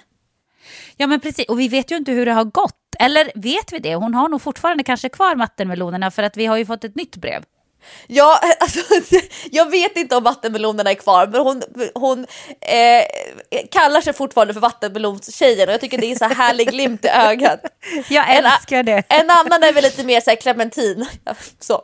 [0.97, 2.79] Ja men precis, och vi vet ju inte hur det har gått.
[2.99, 3.95] Eller vet vi det?
[3.95, 7.15] Hon har nog fortfarande kanske kvar vattenmelonerna för att vi har ju fått ett nytt
[7.15, 7.43] brev.
[8.08, 8.79] Ja, alltså,
[9.51, 12.25] jag vet inte om vattenmelonerna är kvar, men hon, hon
[12.62, 13.06] eh,
[13.71, 17.08] kallar sig fortfarande för vattenmelonstjejen och jag tycker det är en så härlig glimt i
[17.08, 17.60] ögat.
[18.10, 19.03] Jag älskar en, det.
[19.10, 21.06] En annan är väl lite mer så här clementin.
[21.60, 21.82] Så.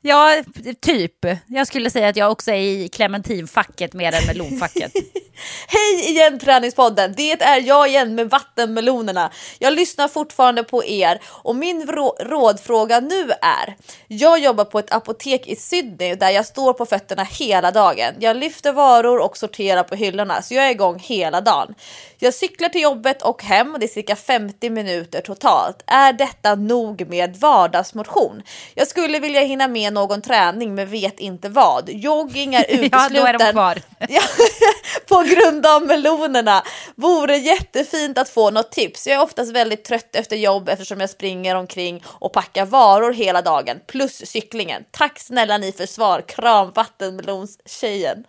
[0.00, 0.42] Ja,
[0.80, 1.26] typ.
[1.46, 4.92] Jag skulle säga att jag också är i clementinfacket mer än melonfacket.
[5.68, 7.14] Hej igen Träningspodden!
[7.16, 9.30] Det är jag igen med vattenmelonerna.
[9.58, 11.86] Jag lyssnar fortfarande på er och min
[12.20, 13.76] rådfråga nu är.
[14.06, 18.14] Jag jobbar på ett apotek i Sydney där jag står på fötterna hela dagen.
[18.18, 21.74] Jag lyfter varor och sorterar på hyllorna så jag är igång hela dagen.
[22.20, 25.82] Jag cyklar till jobbet och hem och det är cirka 50 minuter totalt.
[25.86, 28.42] Är detta nog med vardagsmotion?
[28.74, 31.90] Jag skulle vilja hinna med någon träning men vet inte vad.
[31.90, 33.56] Jogging är utesluten.
[33.56, 36.62] ja, är på grund av melonerna.
[36.94, 39.06] Vore jättefint att få något tips.
[39.06, 43.42] Jag är oftast väldigt trött efter jobb eftersom jag springer omkring och packar varor hela
[43.42, 44.84] dagen plus cyklingen.
[44.90, 46.20] Tack snälla ni för svar.
[46.28, 48.24] Kram vattenmelonstjejen.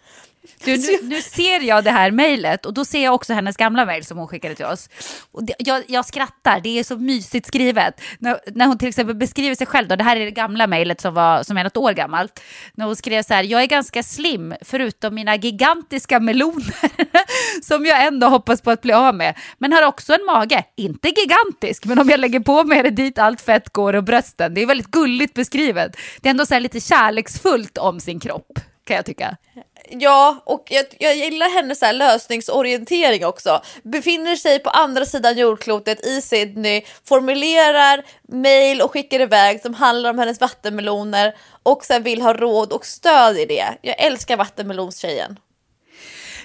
[0.63, 3.85] Du, nu, nu, ser jag det här mejlet och då ser jag också hennes gamla
[3.85, 4.89] mejl som hon skickade till oss.
[5.31, 8.01] Och det, jag, jag, skrattar, det är så mysigt skrivet.
[8.19, 11.01] När, när, hon till exempel beskriver sig själv, då, det här är det gamla mejlet
[11.01, 12.39] som, som är något år gammalt.
[12.73, 16.75] När hon skrev så här, jag är ganska slim förutom mina gigantiska meloner
[17.63, 19.37] som jag ändå hoppas på att bli av med.
[19.57, 23.19] Men har också en mage, inte gigantisk, men om jag lägger på mig det dit
[23.19, 24.53] allt fett går och brösten.
[24.53, 25.97] Det är väldigt gulligt beskrivet.
[26.21, 29.37] Det är ändå så här lite kärleksfullt om sin kropp kan jag tycka.
[29.91, 33.61] Ja, och jag, jag gillar hennes så lösningsorientering också.
[33.83, 40.09] Befinner sig på andra sidan jordklotet i Sydney, formulerar mejl och skickar iväg som handlar
[40.09, 43.77] om hennes vattenmeloner och sen vill ha råd och stöd i det.
[43.81, 45.39] Jag älskar vattenmelonstjejen.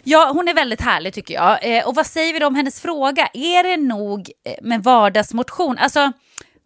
[0.02, 1.76] Ja, hon är väldigt härlig tycker jag.
[1.76, 3.28] Eh, och vad säger vi då om hennes fråga?
[3.32, 5.78] Är det nog eh, med vardagsmotion?
[5.78, 6.12] Alltså,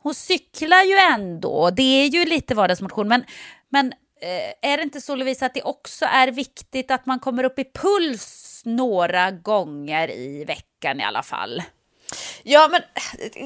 [0.03, 1.71] hon cyklar ju ändå.
[1.71, 3.25] Det är ju lite vardagsmotion, men,
[3.69, 7.44] men Eh, är det inte så Lovisa att det också är viktigt att man kommer
[7.44, 11.62] upp i puls några gånger i veckan i alla fall?
[12.42, 12.83] Ja, men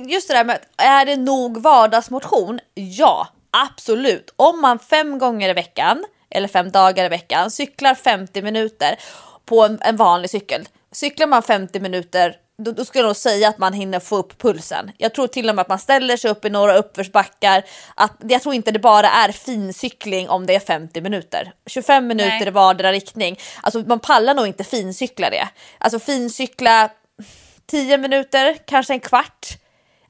[0.09, 2.61] just det där med är det nog vardagsmotion?
[2.75, 4.35] Ja, absolut.
[4.37, 8.99] Om man fem gånger i veckan eller fem dagar i veckan cyklar 50 minuter
[9.45, 10.69] på en, en vanlig cykel.
[10.93, 14.39] Cyklar man 50 minuter då, då skulle jag nog säga att man hinner få upp
[14.39, 14.91] pulsen.
[14.99, 17.63] Jag tror till och med att man ställer sig upp i några uppförsbackar.
[17.95, 21.53] Att, jag tror inte det bara är fincykling om det är 50 minuter.
[21.67, 22.49] 25 minuter Nej.
[22.49, 23.39] i vardera riktning.
[23.63, 25.49] Alltså man pallar nog inte fincykla det.
[25.79, 26.91] Alltså fincykla
[27.67, 29.59] 10 minuter, kanske en kvart.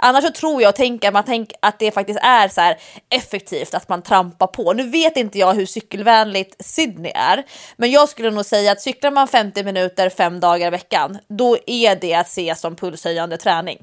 [0.04, 2.78] Annars så tror jag och tänker man tänk, att det faktiskt är så här
[3.10, 4.72] effektivt att man trampar på.
[4.72, 7.44] Nu vet inte jag hur cykelvänligt Sydney är,
[7.76, 11.56] men jag skulle nog säga att cyklar man 50 minuter fem dagar i veckan, då
[11.66, 13.78] är det att se som pulshöjande träning.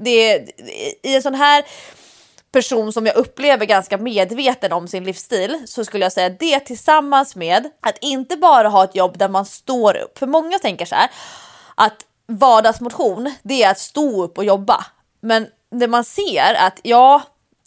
[0.00, 0.48] Det, är
[1.02, 1.64] i en sån här
[2.52, 7.36] person som jag upplever ganska medveten om sin livsstil så skulle jag säga det tillsammans
[7.36, 10.18] med att inte bara ha ett jobb där man står upp.
[10.18, 11.10] För många tänker så här
[11.74, 14.86] att vardagsmotion, det är att stå upp och jobba.
[15.20, 17.22] Men det man ser att ja,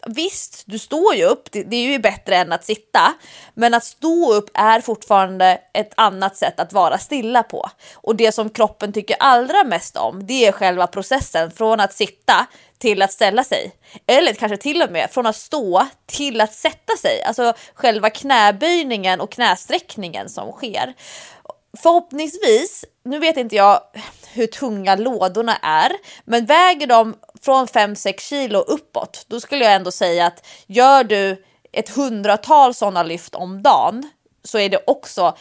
[0.05, 3.13] visst, du står ju upp, det, det, är ju bättre än att sitta,
[3.53, 7.69] men att stå upp är fortfarande ett annat sätt att vara stilla på.
[7.93, 12.45] Och det som kroppen tycker allra mest om, det är själva processen från att sitta
[12.77, 13.71] till att ställa sig.
[14.07, 19.21] Eller kanske till och med från att stå till att sätta sig, alltså själva knäböjningen
[19.21, 20.93] och knästräckningen som sker.
[21.77, 23.81] Förhoppningsvis, nu vet inte jag
[24.33, 25.91] hur tunga lådorna är,
[26.23, 31.43] men väger de från 5-6 kilo uppåt, då skulle jag ändå säga att gör du
[31.71, 34.09] ett hundratal sådana lyft om dagen
[34.43, 35.37] så är det också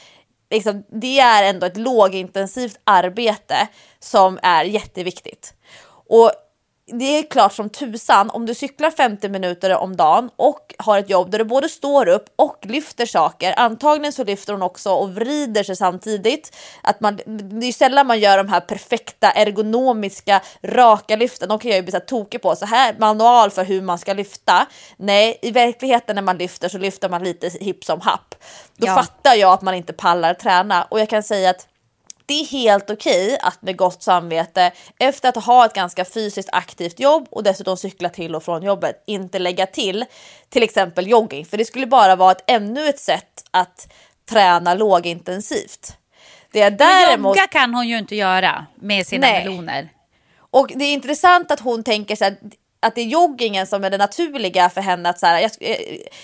[0.51, 3.69] liksom, det är ändå ett lågintensivt arbete
[4.01, 5.55] som är jätteviktigt.
[6.09, 6.33] Och
[6.93, 11.11] det är klart som tusan om du cyklar 50 minuter om dagen och har ett
[11.11, 13.55] jobb där du både står upp och lyfter saker.
[13.57, 16.57] Antagligen så lyfter hon också och vrider sig samtidigt.
[16.83, 17.17] Att man,
[17.61, 21.49] det är sällan man gör de här perfekta ergonomiska raka lyften.
[21.49, 22.57] De kan jag ju bli så tokig på.
[22.57, 24.67] Så här manual för hur man ska lyfta.
[24.97, 28.35] Nej, i verkligheten när man lyfter så lyfter man lite hipp som happ.
[28.77, 28.95] Då ja.
[28.95, 31.67] fattar jag att man inte pallar träna och jag kan säga att
[32.31, 36.49] det är helt okej okay att med gott samvete efter att ha ett ganska fysiskt
[36.53, 40.05] aktivt jobb och dessutom cykla till och från jobbet inte lägga till
[40.49, 43.93] till exempel jogging, för det skulle bara vara ett, ännu ett sätt att
[44.29, 45.97] träna lågintensivt.
[46.53, 47.37] Det är däremot...
[47.37, 49.45] Men jogga kan hon ju inte göra med sina Nej.
[49.45, 49.89] meloner.
[50.51, 52.37] Och det är intressant att hon tänker så här,
[52.81, 55.77] att det är joggingen som är det naturliga för henne att så här, eh,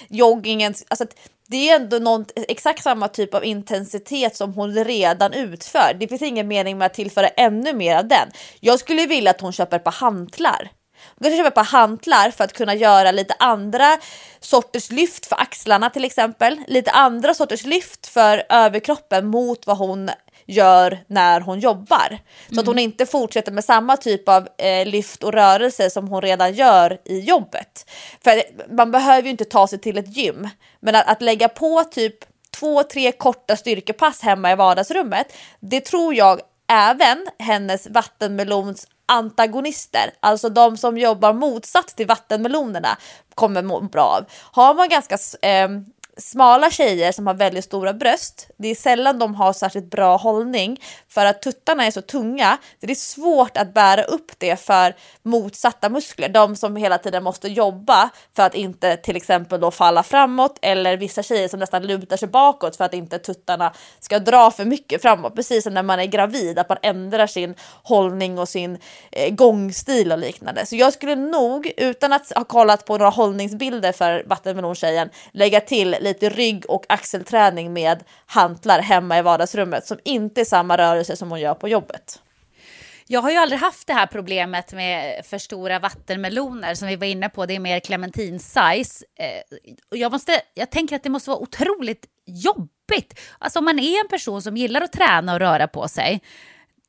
[0.09, 1.15] joggingen, alltså att
[1.49, 5.97] det är ändå någon, exakt samma typ av intensitet som hon redan utför.
[6.01, 8.29] Det finns ingen mening med att tillföra ännu mer av den.
[8.61, 10.71] Jag skulle vilja att hon köper på hantlar.
[11.19, 13.99] Hon kanske köper på hantlar för att kunna göra lite andra
[14.41, 16.61] sorters lyft för axlarna till exempel.
[16.67, 20.11] Lite andra sorters lyft för överkroppen mot vad hon
[20.47, 22.19] gör när hon jobbar.
[22.47, 22.61] Så mm.
[22.61, 22.85] att hon mm.
[22.85, 27.21] inte fortsätter med samma typ av eh, lyft och rörelse som hon redan gör i
[27.21, 27.91] jobbet.
[28.25, 28.43] För
[28.77, 30.49] man behöver ju inte ta sig till ett gym,
[30.81, 32.17] men att, att lägga på typ
[32.51, 40.49] två, tre korta styrkepass hemma i vardagsrummet, det tror jag även hennes vattenmelons antagonister, alltså
[40.49, 42.99] de som jobbar motsatt till vattenmelonerna,
[43.35, 44.25] kommer må bra av.
[44.53, 45.69] Har man ganska eh,
[46.17, 50.81] smala tjejer som har väldigt stora bröst, det är sällan de har särskilt bra hållning
[51.09, 52.59] för att tuttarna är så tunga.
[52.81, 57.49] Det är svårt att bära upp det för motsatta muskler, de som hela tiden måste
[57.49, 62.17] jobba för att inte till exempel då falla framåt eller vissa tjejer som nästan lutar
[62.17, 65.35] sig bakåt för att inte tuttarna ska dra för mycket framåt.
[65.35, 68.79] Precis som när man är gravid, att man ändrar sin hållning och sin
[69.13, 70.67] eh, gångstil och liknande.
[70.67, 75.97] Så jag skulle nog, utan att ha kollat på några hållningsbilder för vattenmelontjejen, lägga till
[76.09, 81.31] lite rygg och axelträning med hantlar hemma i vardagsrummet som inte är samma rörelse som
[81.31, 82.21] hon gör på jobbet.
[83.09, 87.07] Jag har ju aldrig haft det här problemet med för stora vattenmeloner som vi var
[87.07, 87.47] inne på.
[87.47, 89.05] Det är mer clementin-size.
[89.19, 89.59] Eh,
[89.99, 93.21] jag, måste, jag tänker att det måste vara otroligt jobbigt.
[93.39, 96.21] Alltså om man är en person som gillar att träna och röra på sig.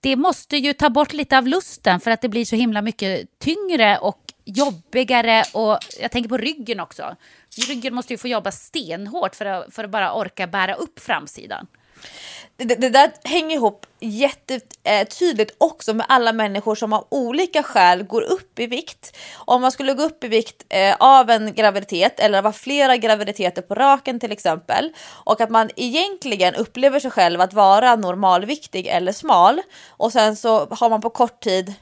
[0.02, 3.40] Det måste ju ta bort lite av lusten för att det blir så himla mycket
[3.40, 7.16] tyngre och jobbigare och jag tänker på ryggen också.
[7.68, 11.68] Ryggen måste ju få jobba stenhårt för att, för att bara orka bära upp framsidan.
[12.58, 18.22] Det, det, där hänger ihop jättetydligt också med alla människor som av olika skäl går
[18.22, 19.18] upp i vikt.
[19.36, 23.62] Om man skulle gå upp i vikt eh, av en graviditet eller av flera graviditeter
[23.62, 29.12] på raken till exempel och att man egentligen upplever sig själv att vara normalviktig eller
[29.12, 31.74] smal och sen så har man på kort tid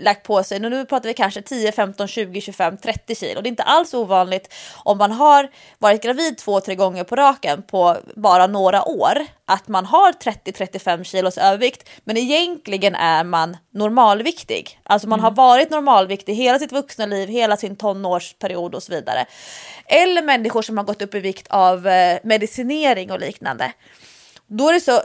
[0.00, 3.40] lagt på sig, nu pratar vi kanske 10, 15, 20, 25, 30 kilo.
[3.40, 7.62] Det är inte alls ovanligt om man har varit gravid två, tre gånger på raken
[7.62, 14.80] på bara några år att man har 30-35 kilos övervikt, men egentligen är man normalviktig.
[14.82, 15.24] Alltså man mm.
[15.24, 19.26] har varit normalviktig hela sitt vuxna liv, hela sin tonårsperiod och så vidare.
[19.86, 23.72] Eller människor som har gått upp i vikt av eh, medicinering och liknande.
[24.46, 25.00] Då är det så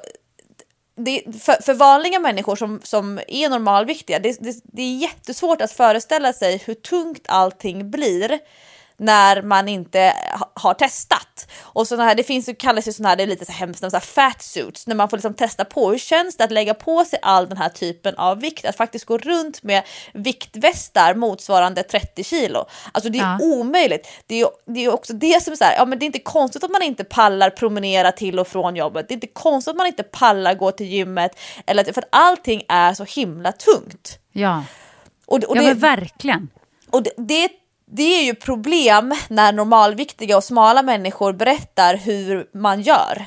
[0.96, 5.72] det, för, för, vanliga människor som, som är normalviktiga, det, det, det är jättesvårt att
[5.72, 8.40] föreställa sig hur tungt allting blir
[8.98, 10.14] när man inte
[10.54, 11.52] har testat.
[11.62, 13.80] Och såna här, det finns ju, kallas ju sådana här, det är lite så hemskt,
[13.80, 16.74] så här fat suits, när man får liksom testa på hur känns det att lägga
[16.74, 21.84] på sig all den här typen av vikt, att faktiskt gå runt med viktvästar motsvarande
[21.84, 22.66] 30 kilo.
[22.92, 23.40] Alltså det är ja.
[23.42, 24.08] omöjligt.
[24.28, 26.20] Det är, det är också det som är så här, ja men det är inte
[26.20, 29.08] konstigt att man inte pallar promenera till och från jobbet.
[29.08, 32.64] Det är inte konstigt att man inte pallar gå till gymmet, eller, för att allting
[32.70, 34.20] är så himla tungt.
[34.32, 34.64] Ja,
[35.26, 36.50] och, och ja det, men verkligen.
[36.90, 37.50] Och det, det
[37.88, 43.26] det är ju problem när normalviktiga och smala människor berättar hur man gör.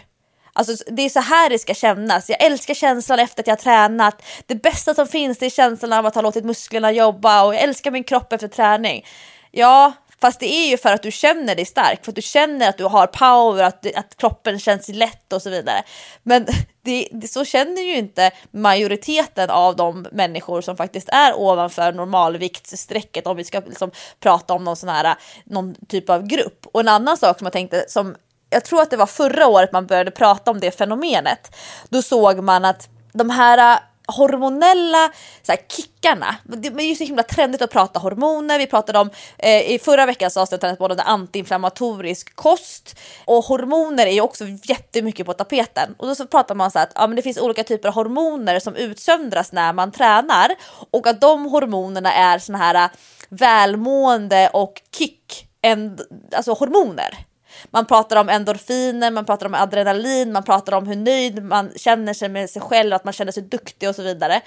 [0.53, 2.31] Alltså det är så här det ska kännas.
[2.31, 4.23] Jag älskar känslan efter att jag har tränat.
[4.47, 7.63] Det bästa som finns det är känslan av att ha låtit musklerna jobba och jag
[7.63, 9.05] älskar min kropp efter träning.
[9.51, 12.69] Ja, Fast det är ju för att du känner dig stark, för att du känner
[12.69, 15.83] att du har power, att, att kroppen känns lätt och så vidare.
[16.23, 16.47] Men
[16.83, 23.27] det, det, så känner ju inte majoriteten av de människor som faktiskt är ovanför normalviktsstrecket
[23.27, 26.67] om vi ska liksom prata om någon sån här någon typ av grupp.
[26.73, 28.17] Och en annan sak som jag tänkte som
[28.51, 31.57] jag tror att det var förra året man började prata om det fenomenet.
[31.89, 33.79] Då såg man att de här
[34.17, 35.11] hormonella
[35.43, 36.37] så här, kickarna.
[36.45, 38.59] Det är ju så himla trendigt att prata hormoner.
[38.59, 44.21] Vi pratade om eh, i förra veckans avsnitt både antiinflammatorisk kost och hormoner är ju
[44.21, 45.95] också jättemycket på tapeten.
[45.99, 47.95] Och då så pratar man så här att ja, men det finns olika typer av
[47.95, 50.55] hormoner som utsöndras när man tränar
[50.91, 52.91] och att de hormonerna är såna här eh,
[53.29, 55.99] välmående och kick, en,
[56.33, 57.28] alltså hormoner.
[57.71, 62.15] Man pratar om endorfiner, man pratar om adrenalin, man pratar om hur nöjd man känner
[62.15, 64.43] sig med sig själv, att man känner sig duktig och så vidare.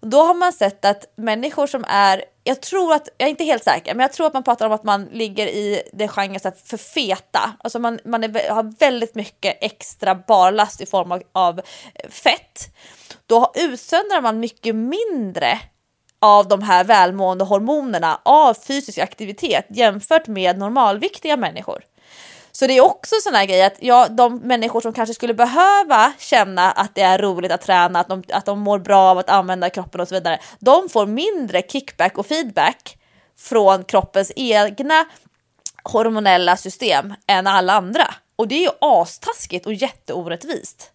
[0.00, 3.64] Då har man sett att människor som är, jag tror att, jag är inte helt
[3.64, 6.76] säker, men jag tror att man pratar om att man ligger i det genren för
[6.76, 7.52] feta.
[7.58, 11.60] Alltså man, man är, har väldigt mycket extra barlast i form av, av
[12.10, 12.74] fett.
[13.26, 15.58] Då utsöndrar man mycket mindre
[16.20, 21.82] av de här välmående hormonerna av fysisk aktivitet jämfört med normalviktiga människor.
[22.58, 26.12] Så det är också sån här grej att ja, de människor som kanske skulle behöva
[26.18, 29.30] känna att det är roligt att träna, att de, att de mår bra av att
[29.30, 32.98] använda kroppen och så vidare, de får mindre kickback och feedback
[33.38, 35.04] från kroppens egna
[35.82, 38.14] hormonella system än alla andra.
[38.36, 40.90] Och det är ju astaskigt och jätteorättvist.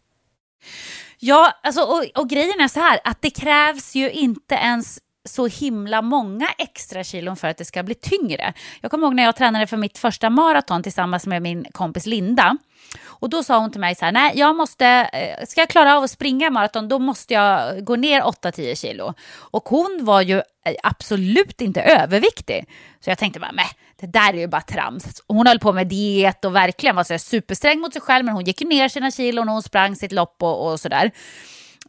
[1.20, 5.48] Ja, alltså, och, och grejen är så här att det krävs ju inte ens så
[5.48, 8.54] himla många extra kilon för att det ska bli tyngre.
[8.82, 12.58] Jag kommer ihåg när jag tränade för mitt första maraton tillsammans med min kompis Linda.
[13.06, 15.98] Och då sa hon till mig så här, nej jag måste, eh, ska jag klara
[15.98, 19.14] av att springa maraton då måste jag gå ner 8-10 kilo.
[19.36, 22.66] Och hon var ju eh, absolut inte överviktig.
[23.00, 25.22] Så jag tänkte bara, nej det där är ju bara trams.
[25.28, 28.44] Hon höll på med diet och verkligen var så supersträng mot sig själv men hon
[28.44, 31.12] gick ju ner sina kilon och hon sprang sitt lopp och, och sådär.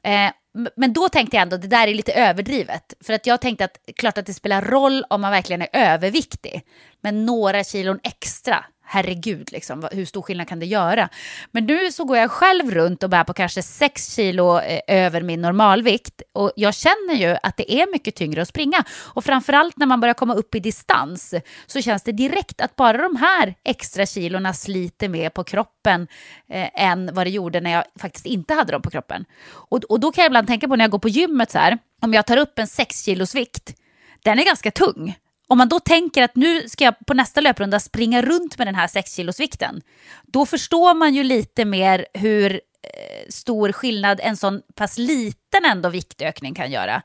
[0.02, 0.30] Eh,
[0.76, 2.94] men då tänkte jag ändå det där är lite överdrivet.
[3.00, 6.62] För att jag tänkte att klart att det spelar roll om man verkligen är överviktig.
[7.00, 11.08] Men några kilon extra, herregud, liksom, hur stor skillnad kan det göra?
[11.50, 15.20] Men nu så går jag själv runt och bär på kanske 6 kilo eh, över
[15.22, 16.22] min normalvikt.
[16.32, 18.84] Och jag känner ju att det är mycket tyngre att springa.
[18.90, 21.34] Och framförallt när man börjar komma upp i distans
[21.66, 26.08] så känns det direkt att bara de här extra kilorna sliter mer på kroppen
[26.48, 29.24] eh, än vad det gjorde när jag faktiskt inte hade dem på kroppen.
[29.46, 31.78] Och, och då kan jag ibland tänka på när jag går på gymmet så här,
[32.02, 33.74] om jag tar upp en 6 kilos vikt,
[34.22, 35.16] den är ganska tung.
[35.54, 38.74] Om man då tänker att nu ska jag på nästa löprunda springa runt med den
[38.74, 39.82] här 6 kilosvikten,
[40.22, 45.88] då förstår man ju lite mer hur eh, stor skillnad en sån pass liten ändå
[45.88, 47.02] viktökning kan göra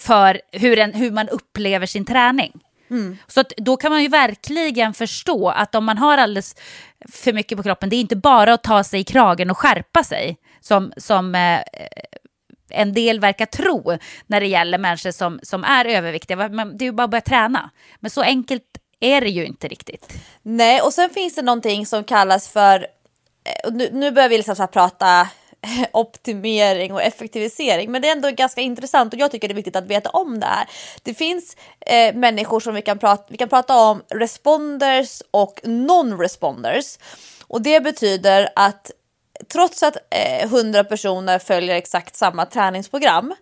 [0.00, 2.60] för hur, en, hur man upplever sin träning.
[2.90, 3.18] Mm.
[3.26, 6.56] Så då kan man ju verkligen förstå att om man har alldeles
[7.08, 10.04] för mycket på kroppen, det är inte bara att ta sig i kragen och skärpa
[10.04, 11.60] sig som, som eh,
[12.70, 16.48] en del verkar tro när det gäller människor som, som är överviktiga.
[16.48, 17.70] Det är ju bara att börja träna.
[18.00, 18.64] Men så enkelt
[19.00, 20.12] är det ju inte riktigt.
[20.42, 22.86] Nej, och sen finns det någonting som kallas för,
[23.44, 25.28] eh, nu, nu börjar vi liksom så prata
[25.92, 27.92] optimering och effektivisering.
[27.92, 30.40] Men det är ändå ganska intressant och jag tycker det är viktigt att veta om
[30.40, 30.68] det här.
[31.02, 36.98] Det finns eh, människor som vi kan, prata, vi kan prata om responders och non-responders.
[37.46, 38.90] Och det betyder att
[39.48, 43.34] trots att eh, 100 personer följer exakt samma träningsprogram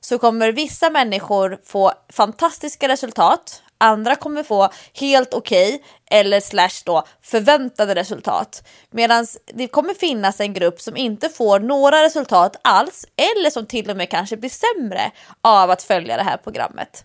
[0.00, 3.62] så kommer vissa människor få fantastiska resultat.
[3.78, 8.68] Andra kommer få helt okej okay, eller slash då förväntade resultat.
[8.90, 13.90] Medan det kommer finnas en grupp som inte får några resultat alls eller som till
[13.90, 15.10] och med kanske blir sämre
[15.42, 17.04] av att följa det här programmet.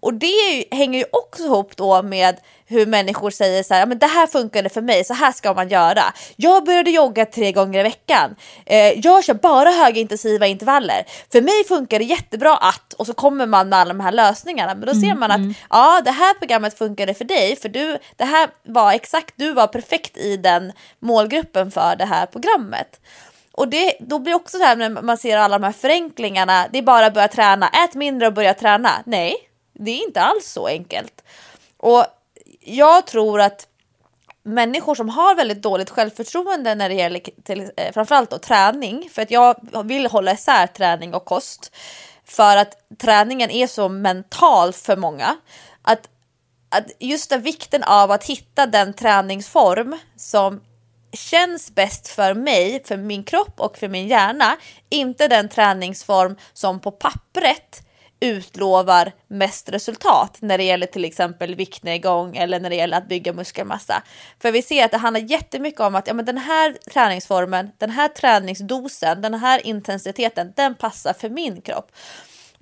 [0.00, 4.06] Och det hänger ju också ihop då med hur människor säger så här, men det
[4.06, 6.02] här funkade för mig, så här ska man göra.
[6.36, 8.36] Jag började jogga tre gånger i veckan.
[8.66, 11.04] Eh, jag kör bara högintensiva intervaller.
[11.32, 14.74] För mig funkar det jättebra att, och så kommer man med alla de här lösningarna.
[14.74, 15.54] Men då ser man att mm.
[15.70, 19.66] ja, det här programmet funkade för dig, för du, det här var exakt, du var
[19.66, 23.00] perfekt i den målgruppen för det här programmet.
[23.52, 26.78] Och det, då blir också så här när man ser alla de här förenklingarna, det
[26.78, 28.90] är bara att börja träna, ät mindre och börja träna.
[29.04, 29.36] Nej,
[29.74, 31.24] det är inte alls så enkelt.
[31.76, 32.06] Och
[32.60, 33.68] jag tror att
[34.42, 39.22] människor som har väldigt dåligt självförtroende när det gäller till, eh, framförallt då träning, för
[39.22, 41.72] att jag vill hålla isär träning och kost,
[42.24, 45.36] för att träningen är så mental för många.
[45.82, 46.08] Att,
[46.68, 50.60] att just den vikten av att hitta den träningsform som
[51.12, 54.56] känns bäst för mig, för min kropp och för min hjärna,
[54.88, 57.84] inte den träningsform som på pappret
[58.20, 63.32] utlovar mest resultat när det gäller till exempel viktnedgång eller när det gäller att bygga
[63.32, 64.02] muskelmassa.
[64.42, 67.90] För vi ser att det handlar jättemycket om att ja, men den här träningsformen, den
[67.90, 71.90] här träningsdosen, den här intensiteten, den passar för min kropp.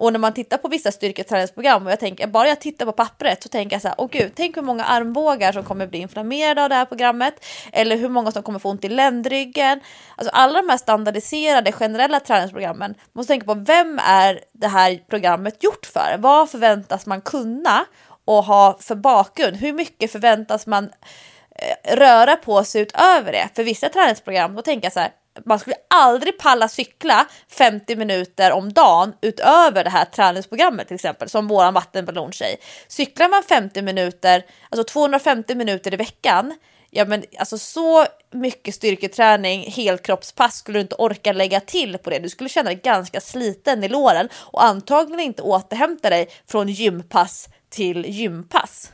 [0.03, 3.43] Och när man tittar på vissa styrketräningsprogram och jag tänker, bara jag tittar på pappret
[3.43, 6.63] så tänker jag så här, åh gud, tänk hur många armbågar som kommer bli inflammerade
[6.63, 7.45] av det här programmet.
[7.73, 9.81] Eller hur många som kommer få ont i ländryggen.
[10.17, 15.01] Alltså alla de här standardiserade generella träningsprogrammen, man måste tänka på vem är det här
[15.11, 16.17] programmet gjort för?
[16.19, 17.85] Vad förväntas man kunna
[18.25, 19.57] och ha för bakgrund?
[19.57, 23.49] Hur mycket förväntas man eh, röra på sig utöver det?
[23.55, 25.11] För vissa träningsprogram, då tänker jag så här,
[25.45, 31.29] man skulle aldrig palla cykla 50 minuter om dagen utöver det här träningsprogrammet till exempel
[31.29, 32.57] som våran vattenballon-tjej.
[32.89, 36.55] Cyklar man 50 minuter, alltså 250 minuter i veckan,
[36.91, 42.19] ja men alltså så mycket styrketräning, helkroppspass skulle du inte orka lägga till på det.
[42.19, 47.49] Du skulle känna dig ganska sliten i låren och antagligen inte återhämta dig från gympass
[47.71, 48.93] till gympass.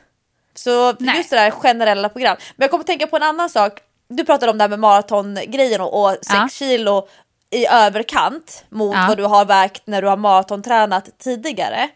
[0.53, 1.17] Så Nej.
[1.17, 2.37] just det där generella program.
[2.55, 3.79] Men jag kommer att tänka på en annan sak
[4.09, 6.47] du pratade om det här med maratongrejen och, och 6 Ja.
[6.51, 7.07] kilo
[7.49, 9.05] i överkant mot Ja.
[9.07, 11.89] vad du har vägt när du har maratontränat tidigare.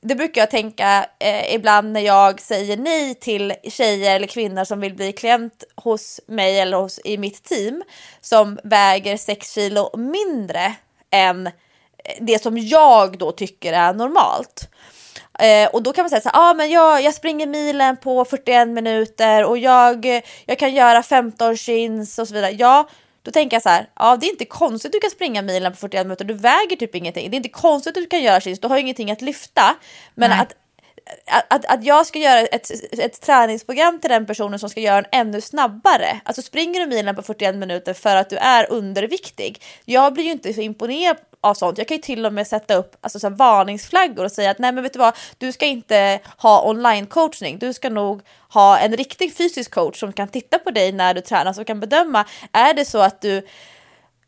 [0.00, 4.80] Det brukar jag tänka eh, ibland när jag säger nej till tjejer eller kvinnor som
[4.80, 7.82] vill bli klient hos mig eller hos, i mitt team
[8.20, 10.74] som väger 6 kilo mindre
[11.10, 11.50] än
[12.20, 14.68] det som jag då tycker är normalt.
[15.38, 18.24] Eh, och då kan man säga så här, ah, men jag, jag springer milen på
[18.24, 22.52] 41 minuter och jag, jag kan göra 15 chins och så vidare.
[22.52, 22.88] Ja,
[23.22, 25.72] då tänker jag så här, ja det är inte konstigt att du kan springa milen
[25.72, 27.30] på 41 minuter, du väger typ ingenting.
[27.30, 29.76] Det är inte konstigt att du kan göra chins, du har ju ingenting att lyfta.
[30.14, 30.40] Men Nej.
[30.40, 30.52] att
[31.48, 35.10] att, att, jag ska göra ett, ett träningsprogram till den personen som ska göra den
[35.12, 36.20] ännu snabbare.
[36.24, 39.62] Alltså springer du milen på 41 minuter för att du är underviktig.
[39.84, 41.78] Jag blir ju inte så imponerad av sånt.
[41.78, 44.58] Jag kan ju till och med sätta upp alltså, så här, varningsflaggor och säga att
[44.58, 47.58] nej men vet du vad, du ska inte ha online coachning.
[47.58, 51.20] Du ska nog ha en riktig fysisk coach som kan titta på dig när du
[51.20, 52.24] tränar som kan bedöma.
[52.52, 53.46] Är det så att du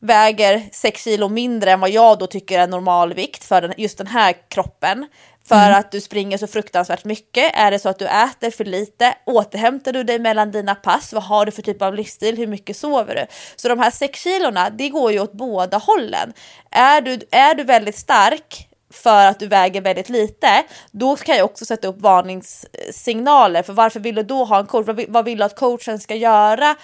[0.00, 4.06] väger 6 kilo mindre än vad jag då tycker är normalvikt för den, just den
[4.06, 5.08] här kroppen.
[5.48, 7.52] För att du springer så fruktansvärt mycket.
[7.54, 9.14] Är det så att du äter för lite?
[9.26, 11.12] Återhämtar du dig mellan dina pass?
[11.12, 12.36] Vad har du för typ av livsstil?
[12.36, 13.26] Hur mycket sover du?
[13.56, 16.32] Så de här 6 kilorna, det går ju åt båda hållen.
[16.70, 21.44] Är du, är du väldigt stark för att du väger väldigt lite, då kan jag
[21.44, 23.62] också sätta upp varningssignaler.
[23.62, 24.86] För varför vill du då ha en coach?
[24.86, 26.76] Vad vill, vad vill du att coachen ska göra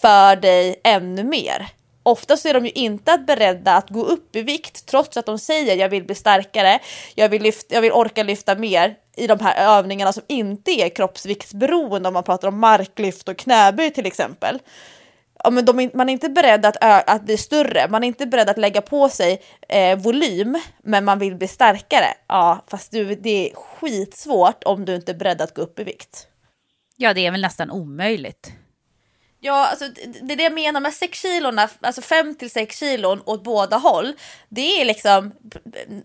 [0.00, 1.68] för dig ännu mer?
[2.02, 5.76] Oftast är de ju inte beredda att gå upp i vikt trots att de säger
[5.76, 6.78] jag vill bli starkare,
[7.14, 10.88] jag vill, lyfta, jag vill orka lyfta mer i de här övningarna som inte är
[10.88, 14.58] kroppsviktsberoende om man pratar om marklyft och knäböj till exempel.
[15.44, 18.26] Ja, men de, man är inte beredd att, ö- att bli större, man är inte
[18.26, 22.06] beredd att lägga på sig eh, volym, men man vill bli starkare.
[22.28, 25.84] Ja, fast du, det är skitsvårt om du inte är beredd att gå upp i
[25.84, 26.26] vikt.
[26.96, 28.52] Ja, det är väl nästan omöjligt.
[29.44, 29.88] Ja, alltså,
[30.22, 33.76] det är det jag menar med 6 kilorna, alltså 5 till 6 kilon åt båda
[33.76, 34.12] håll.
[34.48, 35.32] Det är liksom,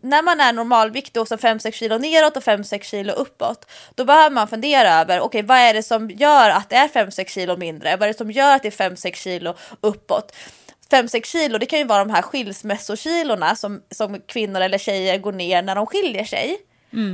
[0.02, 4.30] när man är normalvikt och så 5-6 kilo neråt och 5-6 kilo uppåt, då behöver
[4.30, 7.58] man fundera över, okej okay, vad är det som gör att det är 5-6 kilo
[7.58, 7.96] mindre?
[7.96, 10.36] Vad är det som gör att det är 5-6 kilo uppåt?
[10.92, 15.32] 5-6 kilo, det kan ju vara de här skilsmässokilorna som, som kvinnor eller tjejer går
[15.32, 16.58] ner när de skiljer sig.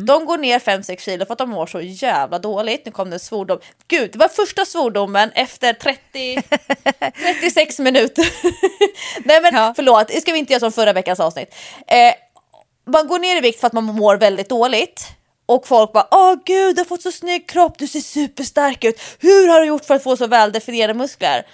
[0.05, 2.85] De går ner 5-6 kilo för att de mår så jävla dåligt.
[2.85, 3.59] Nu kom det en svordom.
[3.87, 6.41] Gud, det var första svordomen efter 30,
[7.41, 8.25] 36 minuter.
[9.27, 9.73] Nej men Ja.
[9.75, 11.55] förlåt, det ska vi inte göra som förra veckans avsnitt.
[11.87, 12.13] Eh,
[12.91, 15.07] man går ner i vikt för att man mår väldigt dåligt.
[15.45, 19.01] Och folk bara åh gud du har fått så snygg kropp, du ser superstark ut.
[19.19, 21.45] Hur har du gjort för att få så väldefinierade muskler?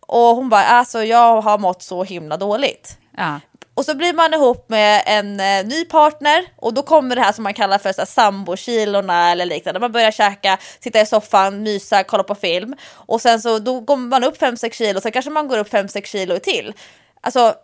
[0.00, 2.96] Och hon bara alltså jag har mått så himla dåligt.
[3.16, 3.40] Ja.
[3.76, 7.32] Och så blir man ihop med en eh, ny partner och då kommer det här
[7.32, 9.80] som man kallar för sambokilorna eller liknande.
[9.80, 13.96] Man börjar käka, sitta i soffan, mysa, kolla på film och sen så då går
[13.96, 16.72] man upp 5-6 kilo, sen kanske man går upp 5-6 kilo till.
[17.20, 17.54] Alltså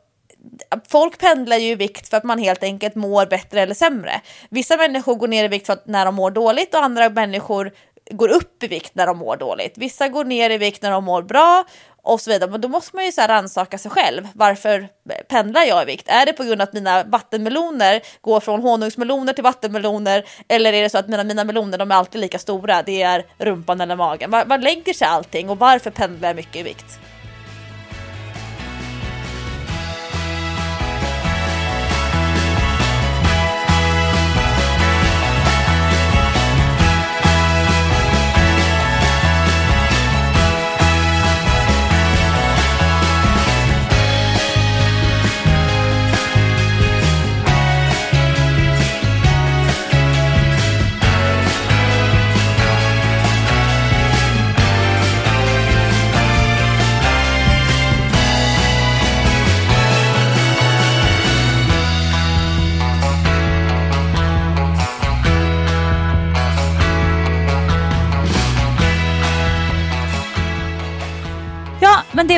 [0.88, 4.20] folk pendlar ju i vikt för att man helt enkelt mår bättre eller sämre.
[4.50, 7.72] Vissa människor går ner i vikt för att när de mår dåligt och andra människor
[8.10, 9.78] går upp i vikt när de mår dåligt.
[9.78, 11.64] Vissa går ner i vikt när de mår bra
[12.04, 12.50] och så vidare.
[12.50, 14.28] Men då måste man ju så här rannsaka sig själv.
[14.34, 14.88] Varför
[15.28, 16.08] pendlar jag i vikt?
[16.08, 20.24] Är det på grund av att mina vattenmeloner går från honungsmeloner till vattenmeloner?
[20.48, 22.82] Eller är det så att mina, mina meloner de är alltid lika stora?
[22.82, 24.30] Det är rumpan eller magen.
[24.30, 26.98] Var, var lägger sig allting och varför pendlar jag mycket i vikt?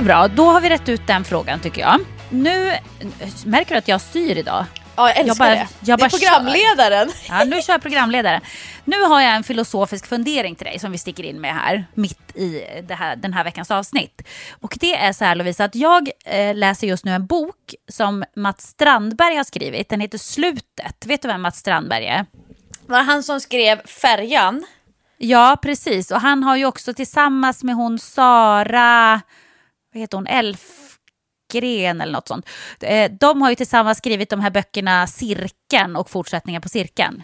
[0.05, 0.28] Bra.
[0.28, 2.00] Då har vi rätt ut den frågan tycker jag.
[2.30, 2.72] Nu
[3.44, 4.64] märker du att jag styr idag.
[4.96, 5.68] Ja, jag älskar Jag bara- det.
[5.80, 7.11] jag det är bara programledaren.
[7.28, 8.40] Ja, nu kör jag programledare.
[8.84, 12.36] Nu har jag en filosofisk fundering till dig som vi sticker in med här, mitt
[12.36, 14.22] i här, den här veckans avsnitt.
[14.61, 18.24] Och det är så här Lovisa, att jag eh, läser just nu en bok som
[18.36, 19.88] Mats Strandberg har skrivit.
[19.88, 21.07] Den heter Slutet.
[21.07, 22.26] Vet du vem Mats Strandberg är?
[22.86, 24.64] Var han som skrev Färjan?
[25.18, 26.11] Ja, precis.
[26.11, 29.20] Och han har ju också tillsammans med hon Sara,
[29.95, 32.47] vad heter hon, Elfgren eller något sånt.
[32.80, 37.22] Eh, De har ju tillsammans skrivit de här böckerna Cirkeln och fortsättningen på Cirkeln.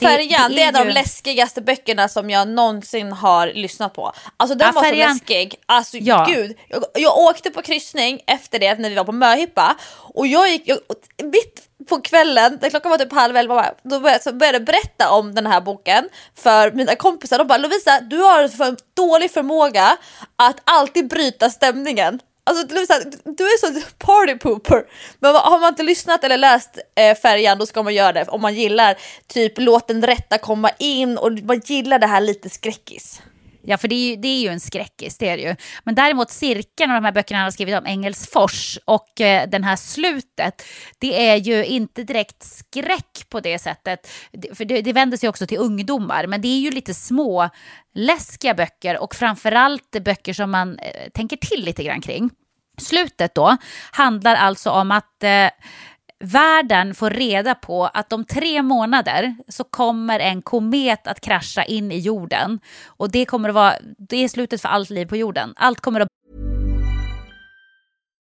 [0.00, 3.94] Det- Färjan, det är, en av de ju- läskigaste böckerna som jag någonsin har lyssnat
[3.94, 4.12] på.
[4.36, 5.54] Alltså den Ja, var Färjan- så läskig.
[5.66, 6.26] Alltså Ja.
[6.28, 6.56] gud.
[6.68, 10.62] Jag, jag åkte på kryssning efter det när vi var på möhippa och jag gick,
[10.68, 10.78] jag,
[11.24, 15.10] mitt på kvällen, när klockan var typ halv elva, då började, så började jag berätta
[15.10, 17.38] om den här boken för mina kompisar.
[17.38, 19.96] De bara Lovisa, du har för dålig förmåga
[20.36, 22.20] att alltid bryta stämningen.
[22.44, 24.84] Alltså Lovisa, du är så party pooper.
[25.20, 28.42] Men har man inte lyssnat eller läst eh, Färjan då ska man göra det om
[28.42, 33.22] man gillar typ låt den rätta komma in och man gillar det här lite skräckis.
[33.62, 35.56] Ja, för det är, ju, det är ju en skräckis, det är det ju.
[35.84, 39.64] Men däremot Cirkeln och de här böckerna han har skrivit om Engelsfors och eh, den
[39.64, 40.62] här slutet,
[40.98, 44.08] det är ju inte direkt skräck på det sättet.
[44.32, 47.48] Det- För det, det vänder sig också till ungdomar, men det är ju lite små
[47.94, 52.30] läskiga böcker och framförallt böcker som man eh, tänker till lite grann kring.
[52.78, 53.56] Slutet då
[53.92, 55.46] handlar alltså om att eh,
[56.20, 61.92] världen får reda på att om tre månader så kommer en komet att krascha in
[61.92, 62.60] i jorden.
[62.86, 65.54] Och det kommer att vara, det är slutet för allt liv på jorden.
[65.56, 66.08] Allt kommer att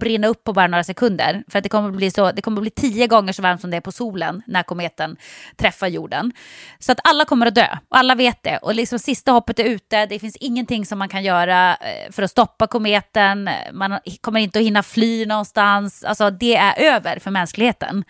[0.00, 1.44] Brinna upp på bara några sekunder.
[1.48, 3.76] För att det kommer bli, så, det kommer bli tio gånger så varmt som det
[3.76, 5.16] är på solen när kometen
[5.56, 6.32] träffar jorden.
[6.78, 8.58] Så att alla kommer att dö, och alla vet det.
[8.58, 12.22] Och liksom sista hoppet är ute, det finns ingenting som man kan göra eh, för
[12.22, 13.50] att stoppa kometen.
[13.72, 16.04] Man kommer inte att hinna fly någonstans.
[16.04, 18.04] Alltså det är över för mänskligheten.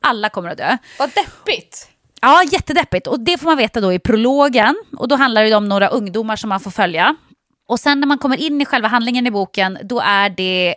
[0.00, 0.76] Alla kommer att dö.
[0.98, 1.88] Vad deppigt.
[2.20, 3.06] Ja, jättedeppigt.
[3.06, 4.76] Och det får man veta då i prologen.
[4.96, 7.16] Och då handlar det om några ungdomar som man får följa.
[7.68, 10.74] Och sen när man kommer in i själva handlingen i boken, då är det,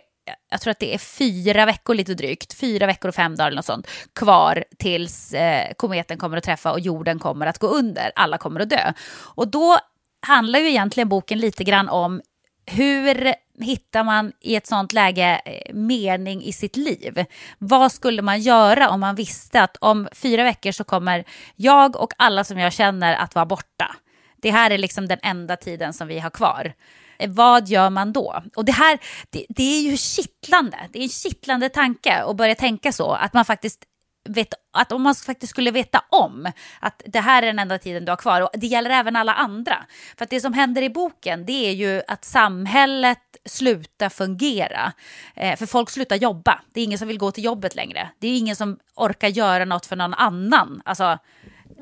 [0.50, 3.56] jag tror att det är fyra veckor lite drygt, fyra veckor och fem dagar eller
[3.56, 8.12] något sånt, kvar tills eh, kometen kommer att träffa och jorden kommer att gå under.
[8.14, 8.92] Alla kommer att dö.
[9.18, 9.78] Och då
[10.26, 12.20] handlar ju egentligen boken lite grann om
[12.66, 17.24] hur hittar man i ett sånt läge eh, mening i sitt liv?
[17.58, 21.24] Vad skulle man göra om man visste att om fyra veckor så kommer
[21.56, 23.96] jag och alla som jag känner att vara borta?
[24.36, 26.72] Det här är liksom den enda tiden som vi har kvar.
[27.18, 28.42] Eh, vad gör man då?
[28.56, 28.98] Och det här,
[29.30, 30.78] det, det är ju kittlande.
[30.92, 33.12] Det är en kittlande tanke att börja tänka så.
[33.12, 33.84] Att man faktiskt
[34.28, 38.04] vet, att om man faktiskt skulle veta om att det här är den enda tiden
[38.04, 39.86] du har kvar, och det gäller även alla andra.
[40.16, 44.92] För att det som händer i boken, det är ju att samhället slutar fungera.
[45.34, 46.60] Eh, för folk slutar jobba.
[46.72, 48.10] Det är ingen som vill gå till jobbet längre.
[48.18, 50.82] Det är ingen som orkar göra något för någon annan.
[50.84, 51.18] Alltså,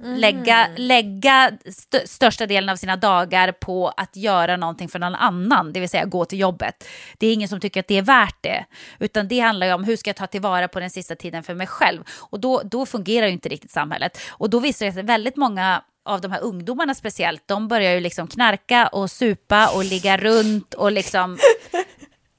[0.03, 5.73] lägga, lägga st- största delen av sina dagar på att göra någonting för någon annan,
[5.73, 6.89] det vill säga gå till jobbet.
[7.19, 8.65] Det är ingen som tycker att det är värt det,
[8.99, 11.55] utan det handlar ju om hur ska jag ta tillvara på den sista tiden för
[11.55, 12.03] mig själv.
[12.19, 14.19] Och då, då fungerar ju inte riktigt samhället.
[14.31, 18.01] Och då visar det sig väldigt många av de här ungdomarna speciellt, de börjar ju
[18.01, 21.39] liksom knarka och supa och ligga runt och liksom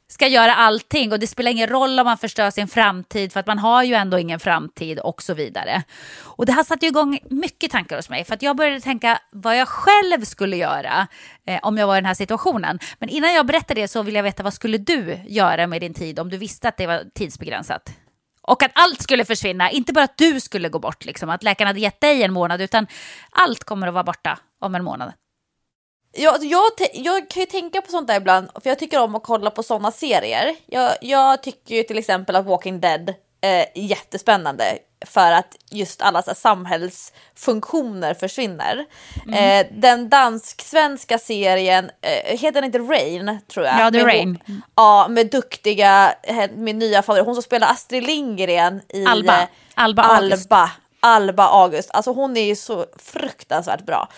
[0.07, 3.47] ska göra allting och det spelar ingen roll om man förstör sin framtid för att
[3.47, 5.83] man har ju ändå ingen framtid och så vidare.
[6.23, 9.19] Och det här satte ju igång mycket tankar hos mig för att jag började tänka
[9.31, 11.07] vad jag själv skulle göra
[11.45, 12.79] eh, om jag var i den här situationen.
[12.99, 15.93] Men innan jag berättar det så vill jag veta vad skulle du göra med din
[15.93, 17.89] tid om du visste att det var tidsbegränsat?
[18.41, 21.67] Och att allt skulle försvinna, inte bara att du skulle gå bort, liksom, att läkaren
[21.67, 22.87] hade gett dig en månad, utan
[23.31, 25.13] allt kommer att vara borta om en månad.
[26.19, 29.15] Jag, jag, te- jag kan ju tänka på sånt där ibland, för jag tycker om
[29.15, 30.55] att kolla på såna serier.
[30.65, 33.09] Jag, jag tycker ju till exempel att Walking Dead
[33.41, 34.63] eh, jättespännande
[35.05, 38.85] för att just alla så samhällsfunktioner försvinner.
[39.27, 39.65] Mm.
[39.67, 43.75] Eh, den dansk-svenska serien, eh, heter den inte Rain tror jag?
[43.79, 44.39] Ja, är Med Rain.
[44.47, 46.13] hon- Ja, med duktiga,
[46.55, 49.41] min nya favorit, hon som spelar Astrid Lindgren i Alba.
[49.41, 50.51] eh, Alba August.
[50.51, 51.89] Alba, Alba August.
[51.93, 54.09] Alltså hon är ju så fruktansvärt bra.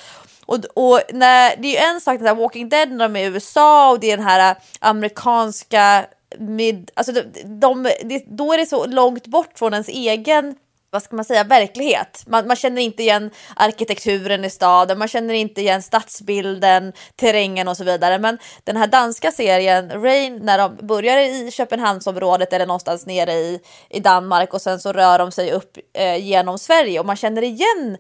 [0.50, 3.24] Och, och när, det är ju en sak, den här Walking Dead när de är
[3.24, 6.06] i USA och det är den här äh, amerikanska
[6.38, 10.56] mid, alltså de, de, de, då är det så långt bort från ens egen
[10.92, 12.24] vad ska man säga, verklighet.
[12.28, 17.78] Man, man känner inte igen arkitekturen i staden, man känner inte igen stadsbilden, terrängen och
[17.78, 18.20] så vidare.
[18.20, 23.60] Men den här danska serien Rain, när de börjar i Köpenhamnsområdet eller någonstans nere i,
[23.90, 27.42] i Danmark och sen så rör de sig upp eh, genom Sverige och man känner
[27.42, 27.98] igen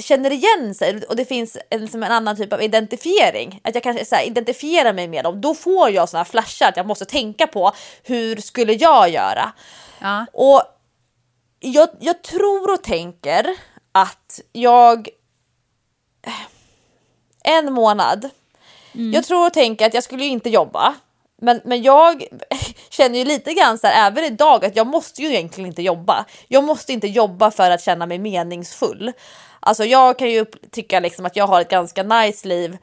[0.00, 3.60] känner igen sig och det finns en, liksom en annan typ av identifiering.
[3.64, 5.40] Att jag kan så här, identifiera mig med dem.
[5.40, 7.72] Då får jag här flashar att jag måste tänka på
[8.02, 9.52] hur skulle jag göra?
[10.00, 10.26] Ja.
[10.32, 10.62] Och
[11.60, 13.46] jag, jag tror och tänker
[13.92, 15.08] att jag
[17.44, 18.30] en månad.
[19.12, 20.94] Jag tror och tänker att jag skulle ju inte jobba.
[21.42, 22.24] Men, men jag
[22.90, 26.24] känner ju lite grann så här, även idag att jag måste ju egentligen inte jobba.
[26.48, 29.12] Jag måste inte jobba för att känna mig meningsfull.
[29.66, 32.76] Alltså jag kan ju tycka liksom att jag har ett ganska nice liv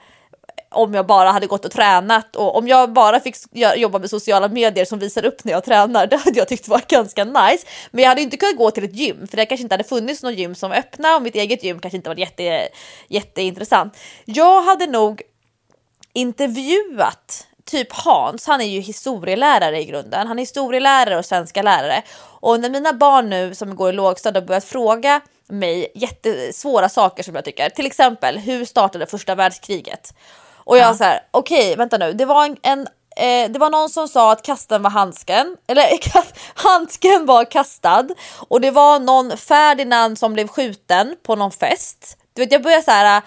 [0.71, 3.35] om jag bara hade gått och tränat och om jag bara fick
[3.75, 6.81] jobba med sociala medier som visar upp när jag tränar, det hade jag tyckt var
[6.87, 7.67] ganska nice.
[7.91, 10.23] Men jag hade inte kunnat gå till ett gym för det kanske inte hade funnits
[10.23, 12.67] något gym som var öppna och mitt eget gym kanske inte var jätte,
[13.07, 13.97] jätteintressant.
[14.25, 15.21] Jag hade nog
[16.13, 20.27] intervjuat typ Hans, han är ju historielärare i grunden.
[20.27, 22.03] Han är historielärare och svenska lärare.
[22.39, 25.21] Och när mina barn nu som går i lågstadiet har börjat fråga
[25.53, 30.13] mig jättesvåra saker som jag tycker, till exempel hur startade första världskriget?
[30.55, 33.89] Och jag så här, okej, vänta nu, det var en, en eh, det var någon
[33.89, 35.83] som sa att kasten var handsken, eller
[36.55, 38.07] handsken var kastad
[38.47, 42.17] och det var någon Ferdinand som blev skjuten på någon fest.
[42.33, 43.21] Du vet, jag började så här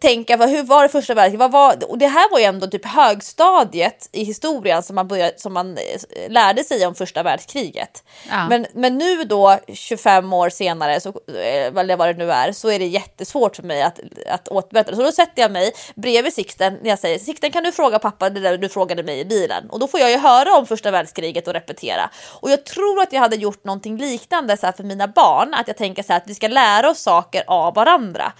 [0.00, 1.40] tänka, vad, hur var det första världskriget?
[1.40, 5.32] Vad var, och det här var ju ändå typ högstadiet i historien som man, började,
[5.36, 8.04] som man eh, lärde sig om första världskriget.
[8.30, 8.48] Ja.
[8.48, 12.70] Men, men nu då 25 år senare, så, eh, eller vad det nu är, så
[12.70, 14.96] är det jättesvårt för mig att, att återberätta.
[14.96, 18.30] Så då sätter jag mig bredvid Sixten när jag säger Sixten kan du fråga pappa
[18.30, 19.70] det där du frågade mig i bilen?
[19.70, 22.10] Och då får jag ju höra om första världskriget och repetera.
[22.40, 25.76] Och jag tror att jag hade gjort någonting liknande så för mina barn, att jag
[25.76, 28.32] tänker så här att vi ska lära oss saker av varandra.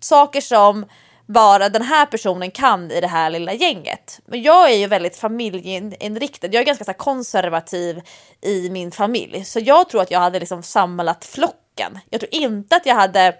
[0.00, 0.86] Saker som
[1.26, 4.20] bara den här personen kan i det här lilla gänget.
[4.26, 6.46] Men jag är ju väldigt familjeinriktad.
[6.46, 8.00] Jag är ganska så konservativ
[8.40, 11.98] i min familj, så jag tror att jag hade liksom samlat flocken.
[12.10, 13.34] Jag tror inte att jag hade.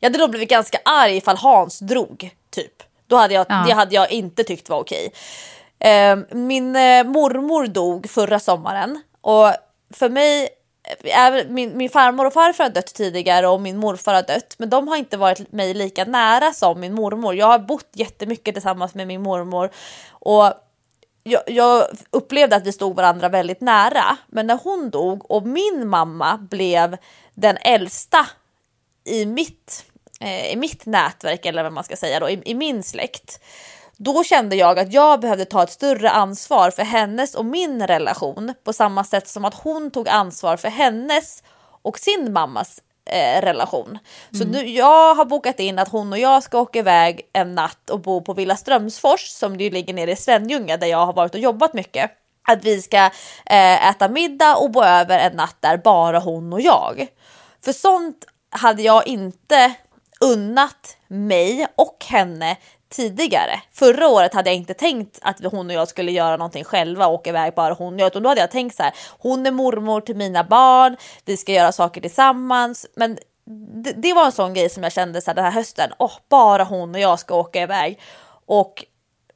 [0.00, 2.82] Jag hade nog blivit ganska arg ifall Hans drog typ.
[3.06, 3.64] Då hade jag, Ja.
[3.66, 5.12] det hade jag inte tyckt var okej.
[5.78, 9.52] Eh, min eh, mormor dog förra sommaren och
[9.94, 10.48] för mig
[11.04, 14.70] Även min, min farmor och farfar har dött tidigare och min morfar har dött, men
[14.70, 17.34] de har inte varit mig lika nära som min mormor.
[17.34, 19.70] Jag har bott jättemycket tillsammans med min mormor
[20.10, 20.52] och
[21.22, 24.16] jag, jag upplevde att vi stod varandra väldigt nära.
[24.26, 26.96] Men när hon dog och min mamma blev
[27.34, 28.26] den äldsta
[29.04, 29.84] i mitt,
[30.20, 33.40] eh, i mitt nätverk eller vad man ska säga då, i, i min släkt.
[34.02, 38.54] Då kände jag att jag behövde ta ett större ansvar för hennes och min relation
[38.64, 41.42] på samma sätt som att hon tog ansvar för hennes
[41.82, 43.98] och sin mammas eh, relation.
[44.32, 47.90] Så nu, jag har bokat in att hon och jag ska åka iväg en natt
[47.90, 51.34] och bo på Villa Strömsfors som ju ligger nere i Svenljunga där jag har varit
[51.34, 52.10] och jobbat mycket.
[52.48, 52.98] Att vi ska
[53.46, 57.06] eh, äta middag och bo över en natt där bara hon och jag.
[57.64, 59.74] För sånt hade jag inte
[60.20, 62.56] unnat mig och henne
[62.90, 63.60] tidigare.
[63.72, 67.14] Förra året hade jag inte tänkt att hon och jag skulle göra någonting själva och
[67.14, 68.06] åka iväg bara hon och jag.
[68.06, 71.52] Utan då hade jag tänkt så här, hon är mormor till mina barn, vi ska
[71.52, 72.86] göra saker tillsammans.
[72.96, 73.18] Men
[73.84, 76.12] det, det var en sån grej som jag kände så här, den här hösten, åh,
[76.28, 78.00] bara hon och jag ska åka iväg.
[78.46, 78.84] Och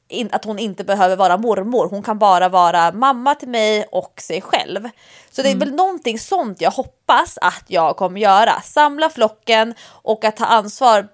[0.07, 4.21] in, att hon inte behöver vara mormor, hon kan bara vara mamma till mig och
[4.21, 4.89] sig själv.
[5.31, 8.61] Så det är väl någonting sånt jag hoppas att jag kommer göra.
[8.61, 11.07] Samla flocken och att ta ansvar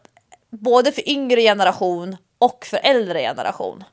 [0.51, 3.83] både för yngre generation och för äldre generation.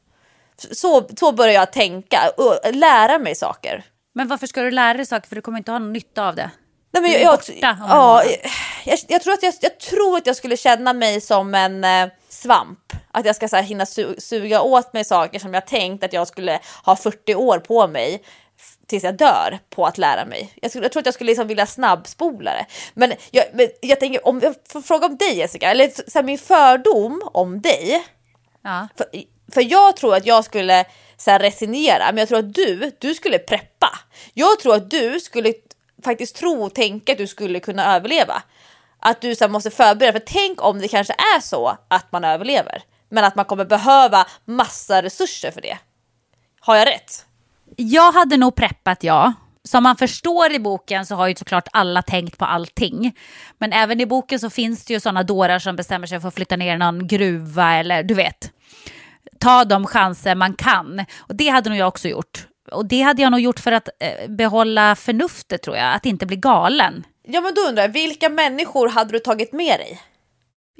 [0.56, 3.84] Så, så börjar jag tänka och lära mig saker.
[4.14, 5.28] Men varför ska du lära dig saker?
[5.28, 6.50] För du kommer inte ha någon nytta av det.
[6.90, 8.24] Nej, men jag, jag, ja,
[8.84, 12.08] jag, jag, tror att jag, jag tror att jag skulle känna mig som en eh,
[12.28, 12.92] svamp.
[13.10, 16.12] Att jag ska så här, hinna su, suga åt mig saker som jag tänkt att
[16.12, 18.22] jag skulle ha 40 år på mig
[18.86, 20.52] tills jag dör på att lära mig.
[20.62, 22.66] Jag, skulle, jag tror att jag skulle liksom vilja snabbspola det.
[22.94, 26.22] Men jag, men jag tänker, om jag får fråga om dig Jessica, eller så här,
[26.22, 28.04] min fördom om dig.
[28.68, 28.88] Ja.
[28.96, 29.06] För,
[29.52, 30.84] för jag tror att jag skulle
[31.16, 33.98] så här, resignera, men jag tror att du, du skulle preppa.
[34.34, 35.54] Jag tror att du skulle
[36.04, 38.42] faktiskt tro och tänka att du skulle kunna överleva.
[39.00, 42.24] Att du så här, måste förbereda, för tänk om det kanske är så att man
[42.24, 45.78] överlever, men att man kommer behöva massa resurser för det.
[46.60, 47.24] Har jag rätt?
[47.76, 49.32] Jag hade nog preppat ja.
[49.64, 53.16] Som man förstår i boken så har ju såklart alla tänkt på allting.
[53.58, 56.34] Men även i boken så finns det ju sådana dårar som bestämmer sig för att
[56.34, 58.52] flytta ner någon gruva eller du vet.
[59.40, 61.04] Ta de chanser man kan.
[61.18, 62.46] Och det hade nog jag också gjort.
[62.72, 66.26] Och det hade jag nog gjort för att eh, behålla förnuftet tror jag, att inte
[66.26, 67.06] bli galen.
[67.22, 70.00] Ja men då undrar jag, vilka människor hade du tagit med dig?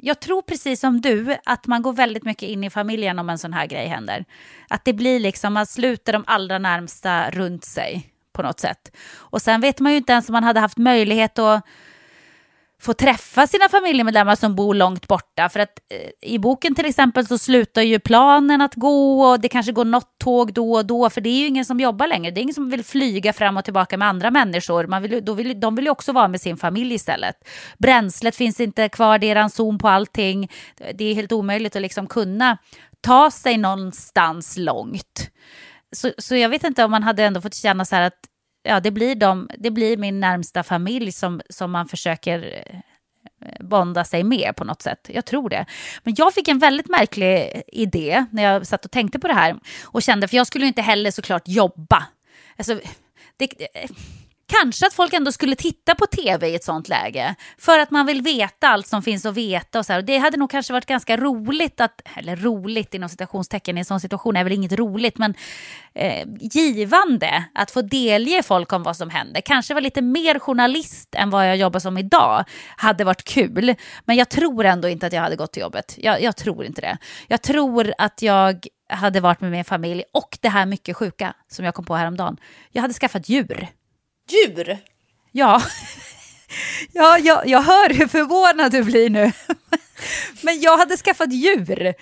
[0.01, 3.37] Jag tror precis som du att man går väldigt mycket in i familjen om en
[3.37, 4.25] sån här grej händer.
[4.69, 8.95] Att det blir liksom, man sluter de allra närmsta runt sig på något sätt.
[9.11, 11.65] Och sen vet man ju inte ens om man hade haft möjlighet att
[12.81, 15.49] få träffa sina familjemedlemmar som bor långt borta.
[15.49, 19.49] För att eh, i boken till exempel så slutar ju planen att gå och det
[19.49, 21.09] kanske går något tåg då och då.
[21.09, 22.31] För det är ju ingen som jobbar längre.
[22.31, 24.87] Det är ingen som vill flyga fram och tillbaka med andra människor.
[24.87, 27.35] Man vill, då vill, de vill ju också vara med sin familj istället.
[27.77, 30.51] Bränslet finns inte kvar, det är ranson på allting.
[30.93, 32.57] Det är helt omöjligt att liksom kunna
[33.01, 35.31] ta sig någonstans långt.
[35.91, 38.28] Så, så jag vet inte om man hade ändå fått känna så här att
[38.69, 42.63] ja, det, blir de, det blir min närmsta familj som, som man försöker
[43.45, 45.09] eh, bonda sig med på något sätt.
[45.13, 45.65] Jag tror det.
[46.03, 49.59] Men jag fick en väldigt märklig idé när jag satt och tänkte på det här
[49.83, 52.03] och kände, för jag skulle inte heller såklart jobba.
[52.57, 52.79] Alltså,
[53.37, 53.89] det, eh,
[54.49, 57.35] Kanske att folk ändå skulle titta på tv i ett sånt läge.
[57.57, 59.79] För att man vill veta allt som finns att veta.
[59.79, 60.01] Och så här.
[60.01, 63.99] Det hade nog kanske varit ganska roligt att, eller roligt inom citationstecken i en sån
[63.99, 65.33] situation är väl inget roligt, men
[65.93, 69.41] eh, givande att få delge folk om vad som händer.
[69.41, 72.43] Kanske vara lite mer journalist än vad jag jobbar som idag.
[72.75, 73.75] Hade varit kul.
[74.05, 75.95] Men jag tror ändå inte att jag hade gått till jobbet.
[75.97, 76.97] Jag, jag tror inte det.
[77.27, 81.65] Jag tror att jag hade varit med min familj och det här mycket sjuka som
[81.65, 82.37] jag kom på häromdagen.
[82.71, 83.69] Jag hade skaffat djur
[84.31, 84.77] djur?
[85.31, 85.61] Ja.
[86.93, 89.31] Ja, jag, jag hör hur förvånad du blir nu.
[90.41, 91.93] Men jag hade skaffat djur.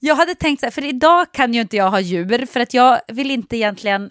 [0.00, 2.74] Jag hade tänkt så här, för idag kan ju inte jag ha djur för att
[2.74, 4.10] jag vill inte egentligen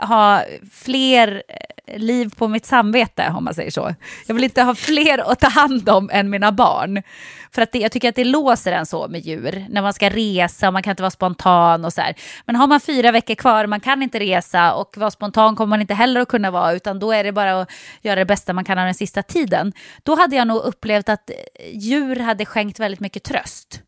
[0.00, 3.94] ha fler eh, liv på mitt samvete, om man säger så.
[4.26, 7.02] Jag vill inte ha fler att ta hand om än mina barn.
[7.50, 10.10] För att det, jag tycker att det låser en så med djur, när man ska
[10.10, 12.14] resa och man kan inte vara spontan och så här.
[12.44, 15.80] Men har man fyra veckor kvar, man kan inte resa och vara spontan kommer man
[15.80, 17.70] inte heller att kunna vara, utan då är det bara att
[18.02, 19.72] göra det bästa man kan av den sista tiden.
[20.02, 21.36] Då hade jag nog upplevt att eh,
[21.72, 23.82] djur hade skänkt väldigt mycket tröst.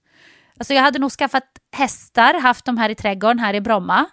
[0.59, 4.07] Alltså jag hade nog skaffat hästar, haft dem här i trädgården här i Bromma.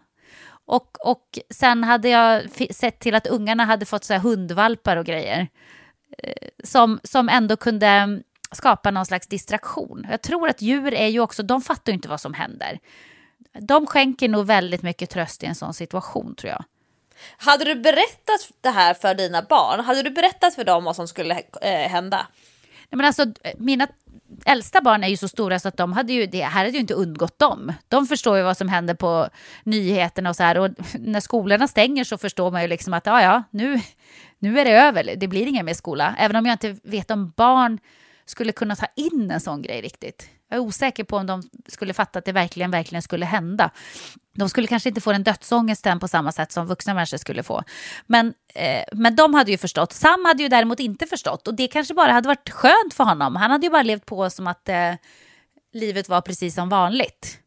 [0.65, 5.05] Och, och sen hade jag sett till att ungarna hade fått så här hundvalpar och
[5.05, 5.47] grejer.
[6.17, 10.07] Eh, som, som ändå kunde mm, skapa någon slags distraktion.
[10.09, 12.79] Jag tror att djur är ju också, de fattar ju inte vad som händer.
[13.59, 16.63] De skänker nog väldigt mycket tröst i en sån situation tror jag.
[17.37, 19.79] Hade du berättat det här för dina barn?
[19.79, 22.27] Hade du berättat för dem vad som skulle eh, hända?
[22.89, 23.25] Nej, men alltså,
[23.57, 23.87] mina
[24.45, 26.79] äldsta barn är ju så stora så att de hade ju, det här hade ju
[26.79, 27.73] inte undgått dem.
[27.87, 29.29] De förstår ju vad som händer på
[29.63, 30.57] nyheterna och så här.
[30.57, 30.69] Och
[30.99, 33.79] när skolorna stänger så förstår man ju liksom att ja, ja, nu,
[34.39, 35.15] nu är det över.
[35.15, 36.15] Det blir ingen mer skola.
[36.19, 37.79] Även om jag inte vet om barn
[38.25, 40.29] skulle kunna ta in en sån grej riktigt.
[40.49, 43.71] Jag är osäker på om de skulle fatta att det verkligen, verkligen skulle hända.
[44.37, 47.63] De skulle kanske inte få den dödsångesten på samma sätt som vuxna människor skulle få.
[48.05, 49.93] Men, eh, men de hade ju förstått.
[49.93, 53.35] Sam hade ju däremot inte förstått och det kanske bara hade varit skönt för honom.
[53.35, 54.93] Han hade ju bara levt på som att eh,
[55.73, 57.39] livet var precis som vanligt.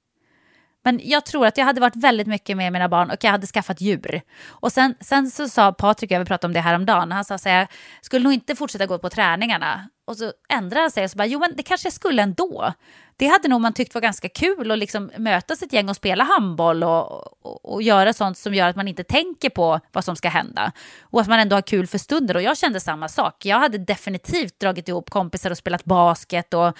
[0.84, 3.46] Men jag tror att jag hade varit väldigt mycket med mina barn och jag hade
[3.46, 4.22] skaffat djur.
[4.46, 7.48] Och sen, sen så sa Patrik, jag vill prata om det häromdagen, han sa så
[7.48, 7.68] här,
[8.00, 9.88] skulle nog inte fortsätta gå på träningarna.
[10.08, 12.72] Och så ändrade han sig och så bara, jo men det kanske jag skulle ändå.
[13.16, 16.24] Det hade nog man tyckt var ganska kul att liksom mötas ett gäng och spela
[16.24, 20.16] handboll och, och, och, göra sånt som gör att man inte tänker på vad som
[20.16, 20.72] ska hända.
[21.00, 22.34] Och att man ändå har kul för stunder.
[22.34, 23.44] Och jag kände samma sak.
[23.44, 26.76] Jag hade definitivt dragit ihop kompisar och spelat basket och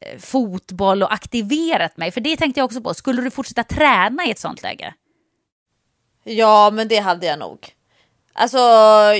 [0.00, 2.10] Eh, fotboll och aktiverat mig?
[2.10, 2.94] För det tänkte jag också på.
[2.94, 4.94] Skulle du fortsätta träna i ett sånt läge?
[6.24, 7.58] Ja, men det hade jag nog.
[8.34, 8.58] Alltså,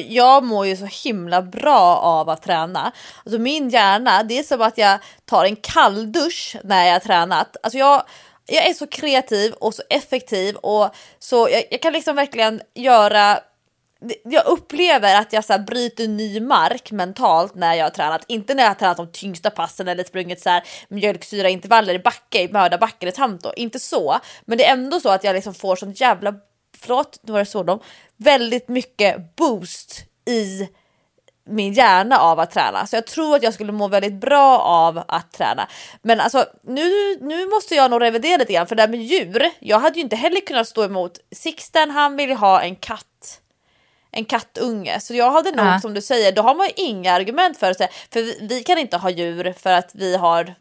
[0.08, 2.92] jag mår ju så himla bra av att träna.
[3.24, 7.56] Alltså min hjärna, det är som att jag tar en kalldusch när jag har tränat.
[7.62, 8.02] Alltså jag,
[8.46, 13.40] jag är så kreativ och så effektiv och så jag, jag kan liksom verkligen göra
[14.24, 18.24] jag upplever att jag så bryter ny mark mentalt när jag har tränat.
[18.28, 22.42] Inte när jag har tränat de tyngsta passen eller sprungit så här mjölksyraintervaller i backe,
[22.42, 23.52] i mördarbacke eller tanto.
[23.56, 26.34] Inte så, men det är ändå så att jag liksom får sånt jävla,
[26.78, 27.80] förlåt nu var det så de,
[28.16, 30.68] väldigt mycket boost i
[31.44, 32.86] min hjärna av att träna.
[32.86, 35.68] Så jag tror att jag skulle må väldigt bra av att träna.
[36.02, 39.50] Men alltså nu, nu måste jag nog revidera lite grann för det här med djur.
[39.60, 41.90] Jag hade ju inte heller kunnat stå emot Sixten.
[41.90, 43.06] Han vill ha en katt
[44.14, 45.00] en kattunge.
[45.00, 45.80] Så jag hade nog Ja.
[45.80, 47.88] som du säger, då har man ju inga argument för det.
[48.12, 50.54] För vi, vi kan inte ha djur för att vi har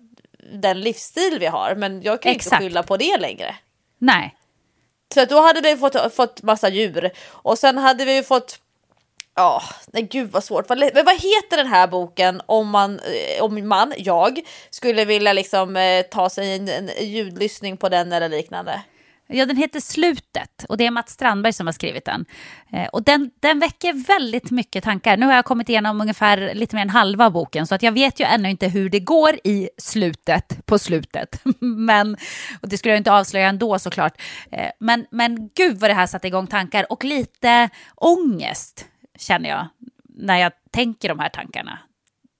[0.54, 1.76] den livsstil vi har.
[1.76, 2.62] Men jag kan inte Exakt.
[2.64, 3.56] skylla på det längre.
[3.98, 4.36] Nej.
[5.14, 7.12] Så då hade vi fått, fått massa djur.
[7.30, 8.60] Och sen hade vi ju fått
[9.36, 10.70] Ja, nej gud vad svårt.
[10.70, 14.40] Men vad heter den här boken om man, eh, om man, jag,
[14.70, 18.82] skulle vilja liksom eh, ta sig en, en ljudlyssning på den eller liknande?
[19.34, 22.26] Ja, den heter Slutet och det är Mats Strandberg som har skrivit den.
[22.74, 25.18] Eh, och den, den väcker väldigt mycket tankar.
[25.18, 28.20] Nu har jag kommit igenom ungefär lite mer än halva boken så att jag vet
[28.20, 31.42] ju ännu inte hur det går i slutet på slutet.
[31.60, 32.18] men,
[32.62, 34.22] och det skulle jag inte avslöja ändå såklart.
[34.52, 38.86] Eh, men, men gud vad det här satte igång tankar och lite ångest
[39.18, 39.68] känner jag
[40.10, 41.80] när jag tänker de här tankarna.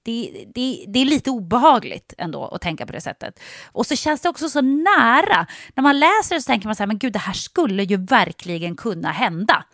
[0.02, 3.40] Det, det, det är lite obehagligt ändå att tänka på det sättet.
[3.72, 5.46] Och så känns det också så nära.
[5.74, 7.96] När man läser det så tänker man så här, men gud det här skulle ju
[7.96, 9.64] verkligen kunna hända.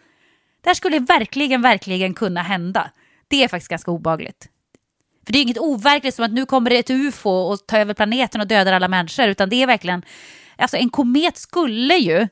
[0.61, 2.91] Det här skulle verkligen, verkligen kunna hända.
[3.29, 4.49] Det är faktiskt ganska obehagligt.
[5.27, 7.95] För det är inget overkligt som att nu kommer det ett ufo och tar över
[7.95, 10.03] planeten och dödar alla människor, utan det är verkligen,
[10.57, 12.29] alltså en komet skulle ju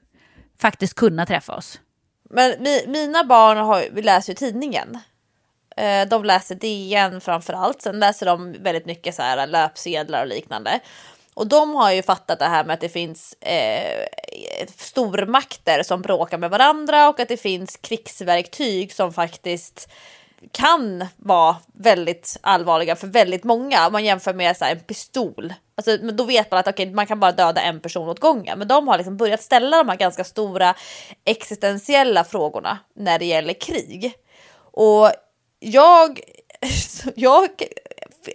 [0.59, 1.81] faktiskt kunna träffa oss.
[2.31, 4.99] Men mi, mina barn har, vi läser ju tidningen.
[5.77, 7.83] Eh, de läser DN framför allt.
[7.83, 10.81] Sen läser de väldigt mycket så här löpsedlar och liknande.
[11.35, 14.07] Och de har ju fattat det här med att det finns eh,
[14.77, 19.89] stormakter som bråkar med varandra och att det finns krigsverktyg som faktiskt
[20.53, 23.87] kan vara väldigt allvarliga för väldigt många.
[23.87, 25.55] Om man jämför med så här, en pistol.
[25.75, 28.59] Alltså, men då vet man att okay, man kan bara döda en person åt gången.
[28.59, 30.75] Men de har liksom börjat ställa de här ganska stora
[31.25, 34.13] existentiella frågorna när det gäller krig.
[34.73, 35.11] Och
[35.59, 36.21] jag,
[37.15, 37.49] jag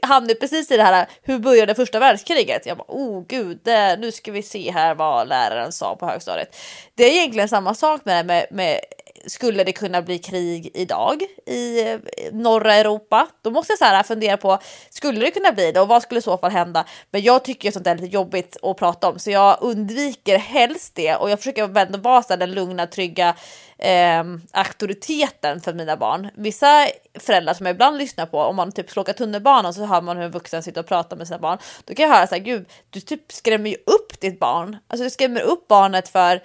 [0.01, 2.65] hamnade precis i det här, hur började första världskriget?
[2.65, 6.55] Jag bara, oh gud, det, nu ska vi se här vad läraren sa på högstadiet.
[6.95, 8.79] Det är egentligen samma sak med, med, med
[9.25, 11.99] skulle det kunna bli krig idag i eh,
[12.31, 13.27] norra Europa?
[13.41, 14.59] Då måste jag så här fundera på,
[14.89, 16.85] skulle det kunna bli det och vad skulle i så fall hända?
[17.11, 20.37] Men jag tycker ju sånt där är lite jobbigt att prata om, så jag undviker
[20.37, 23.35] helst det och jag försöker ändå vara så den lugna, trygga
[23.77, 26.29] eh, auktoriteten för mina barn.
[26.35, 26.87] Vissa
[27.19, 30.17] föräldrar som jag ibland lyssnar på, om man typ ska åka tunnelbana så hör man
[30.17, 31.57] hur en vuxen sitter och pratar med sina barn.
[31.85, 34.77] Då kan jag höra så här, gud, du typ skrämmer ju upp ditt barn.
[34.87, 36.35] Alltså du skrämmer upp barnet för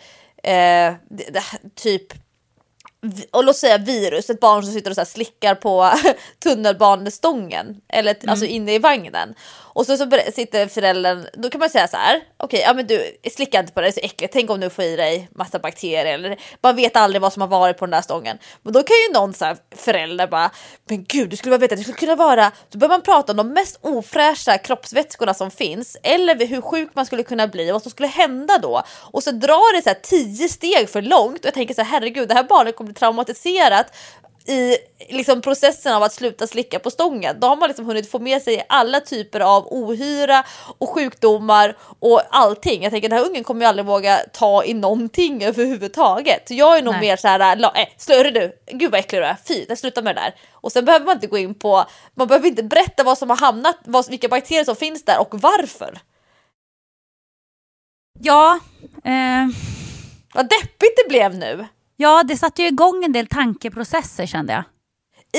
[0.42, 1.42] eh, det, det,
[1.74, 2.25] typ
[3.30, 5.90] och låt säga virus, ett barn som sitter och så slickar på
[6.42, 9.34] tunnelbanestången eller alltså inne i vagnen.
[9.76, 13.16] Och så, så sitter föräldern, då kan man säga så här, okej, ja men du
[13.30, 15.58] slicka inte på det, det är så äckligt, tänk om du får i dig massa
[15.58, 18.38] bakterier eller man vet aldrig vad som har varit på den där stången.
[18.62, 20.50] Men då kan ju någon så här förälder bara,
[20.88, 23.32] men gud, du skulle bara veta att det skulle kunna vara, då börjar man prata
[23.32, 27.72] om de mest ofräscha kroppsvätskorna som finns eller hur sjuk man skulle kunna bli och
[27.72, 28.82] vad som skulle hända då.
[28.90, 31.90] Och så drar det så här tio steg för långt och jag tänker så här,
[31.90, 33.92] herregud, det här barnet kommer bli traumatiserat
[34.48, 34.76] i
[35.08, 37.40] liksom processen av att sluta slicka på stången.
[37.40, 40.44] Då har man liksom hunnit få med sig alla typer av ohyra
[40.78, 42.82] och sjukdomar och allting.
[42.82, 46.48] Jag tänker den här ungen kommer ju aldrig våga ta i någonting överhuvudtaget.
[46.48, 47.00] Så jag är nog Nej.
[47.00, 50.20] mer så här, äh, slurre du, gud vad äcklig du är, fy, sluta med det
[50.20, 50.34] där.
[50.52, 51.84] Och sen behöver man inte gå in på,
[52.14, 55.40] man behöver inte berätta vad som har hamnat, vad, vilka bakterier som finns där och
[55.40, 55.98] varför.
[58.20, 58.58] Ja,
[59.04, 59.46] eh,
[60.34, 61.66] Vad deppigt det blev nu
[61.96, 64.64] ja, det satte ju igång en del tankeprocesser kände jag.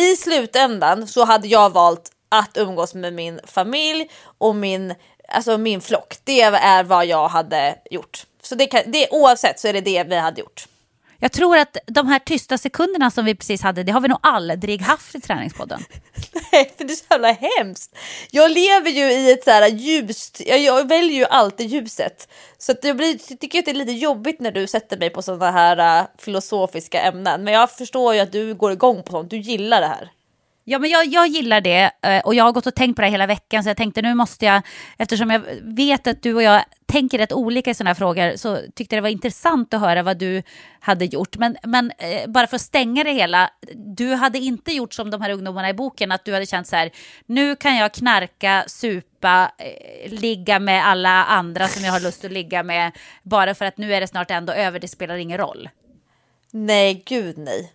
[0.04, 4.96] i slutändan så hade jag valt att umgås med min familj och min,
[5.28, 6.18] alltså min flock.
[6.24, 8.26] Det är vad jag hade gjort.
[8.42, 10.68] Så det kan, det, oavsett så är det det vi hade gjort.
[11.20, 14.20] Jag tror att de här tysta sekunderna som vi precis hade, det har vi nog
[14.22, 15.84] aldrig haft i träningspodden.
[16.52, 17.98] Nej, för det är så jävla hemskt.
[18.32, 22.28] Jag lever ju i ett så här ljust, jag, jag väljer ju alltid ljuset.
[22.58, 25.22] Så att jag blir, tycker att det är lite jobbigt när du sätter mig på
[25.22, 27.44] sådana här uh, filosofiska ämnen.
[27.44, 30.12] Men jag förstår ju att du går igång på sånt, du gillar det här.
[30.70, 33.08] Ja, men jag, jag gillar det eh, och jag har gått och tänkt på det
[33.08, 34.62] hela veckan så jag tänkte nu måste jag,
[34.98, 38.60] eftersom jag vet att du och jag tänker rätt olika i sådana här frågor så
[38.76, 40.44] tyckte det var intressant att höra vad du
[40.80, 41.38] hade gjort.
[41.38, 45.22] Men, men eh, bara för att stänga det hela, du hade inte gjort som de
[45.22, 46.92] här ungdomarna i boken, att du hade känt så här,
[47.26, 52.32] nu kan jag knarka, supa, eh, ligga med alla andra som jag har lust att
[52.32, 52.92] ligga med,
[53.24, 55.70] bara för att nu är det snart ändå över, det spelar ingen roll.
[56.52, 57.74] Nej, gud nej.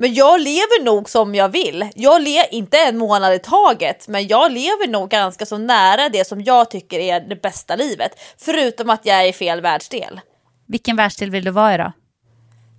[0.00, 1.88] Men jag lever nog som jag vill.
[1.94, 6.26] Jag lever inte en månad i taget, men jag lever nog ganska så nära det
[6.26, 8.12] som jag tycker är det bästa livet.
[8.38, 10.20] Förutom att jag är i fel världsdel.
[10.68, 11.92] Vilken världsdel vill du vara i då?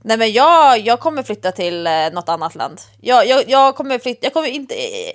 [0.03, 2.81] Nej, men jag, jag kommer flytta till eh, något annat land.
[3.01, 4.75] Jag, jag, jag kommer flytta, jag kommer inte...
[4.75, 5.13] eh,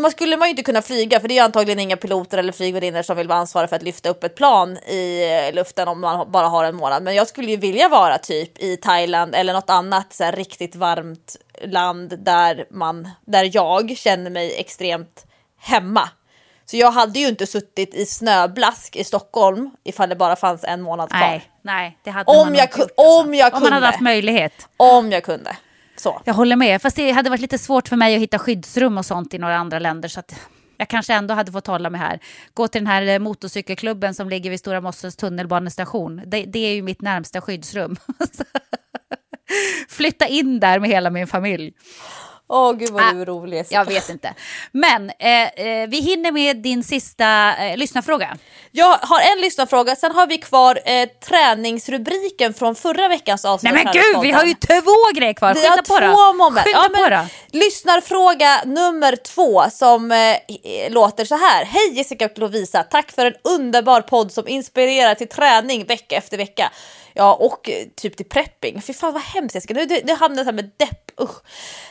[0.00, 3.02] man skulle man ju inte kunna flyga för det är antagligen inga piloter eller flygvärdinnor
[3.02, 6.30] som vill vara ansvariga för att lyfta upp ett plan i eh, luften om man
[6.32, 7.02] bara har en månad.
[7.02, 10.76] Men jag skulle ju vilja vara typ i Thailand eller något annat så här, riktigt
[10.76, 15.26] varmt land där man där jag känner mig extremt
[15.60, 16.08] hemma.
[16.66, 20.82] Så jag hade ju inte suttit i snöblask i Stockholm ifall det bara fanns en
[20.82, 21.20] månad kvar.
[21.20, 23.20] Nej, nej det hade Om man jag ku- gjort, alltså.
[23.22, 23.86] om jag Om man hade kunde.
[23.86, 24.52] haft möjlighet.
[24.76, 25.56] Om jag kunde.
[25.98, 26.22] Så.
[26.24, 29.06] Jag håller med, fast det hade varit lite svårt för mig att hitta skyddsrum och
[29.06, 30.08] sånt i några andra länder.
[30.08, 30.34] Så att
[30.76, 32.20] jag kanske ändå hade fått hålla mig här.
[32.54, 36.22] Gå till den här eh, motorcykelklubben som ligger vid Stora Mossens tunnelbanestation.
[36.26, 37.96] Det, det är ju mitt närmsta skyddsrum.
[39.88, 41.72] Flytta in där med hela min familj.
[42.50, 43.74] Åh gud vad Ah, du är rolig Jessica.
[43.74, 44.34] Jag vet inte.
[44.72, 48.36] Men eh, eh, vi hinner med din sista eh, lyssnarfråga.
[48.70, 53.72] Jag har en lyssnarfråga, sen har vi kvar eh, träningsrubriken från förra veckans avsnitt.
[53.74, 55.54] Nej men gud, vi har ju två grejer kvar.
[55.54, 56.14] Vi Skynda har på då.
[56.14, 56.64] två moment.
[56.66, 57.58] Skynda Ja, på men, då.
[57.58, 60.36] lyssnarfråga nummer två som eh,
[60.90, 61.64] låter så här.
[61.64, 66.36] Hej Jessica och Lovisa, tack för en underbar podd som inspirerar till träning vecka efter
[66.36, 66.72] vecka.
[67.14, 68.82] Ja, och eh, typ till prepping.
[68.82, 71.07] Fy fan vad hemskt Jessica, nu, det, det hamnar här med depp.
[71.18, 71.42] Usch.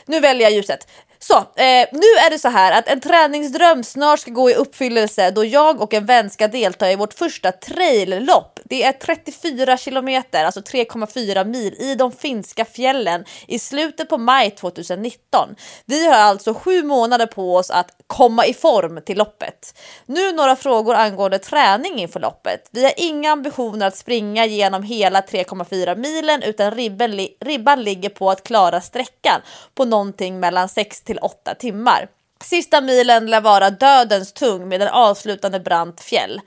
[0.06, 0.88] Nu väljer jag ljuset.
[1.20, 5.30] Så, eh, nu är det så här att en träningsdröm snart ska gå i uppfyllelse
[5.30, 8.60] då jag och en vän ska delta i vårt första traillopp.
[8.64, 14.50] Det är 34 kilometer, alltså 3,4 mil i de finska fjällen i slutet på maj
[14.50, 15.48] 2019.
[15.86, 19.78] Vi har alltså sju månader på oss att komma i form till loppet.
[20.06, 22.68] Nu några frågor angående träning inför loppet.
[22.70, 28.08] Vi har inga ambitioner att springa genom hela 3,4 milen utan ribban, li- ribban ligger
[28.08, 29.40] på att klara sträckan
[29.74, 32.08] på någonting mellan 60 till 8 timmar.
[32.44, 36.40] Sista milen lär vara dödens tung med en avslutande brant fjäll.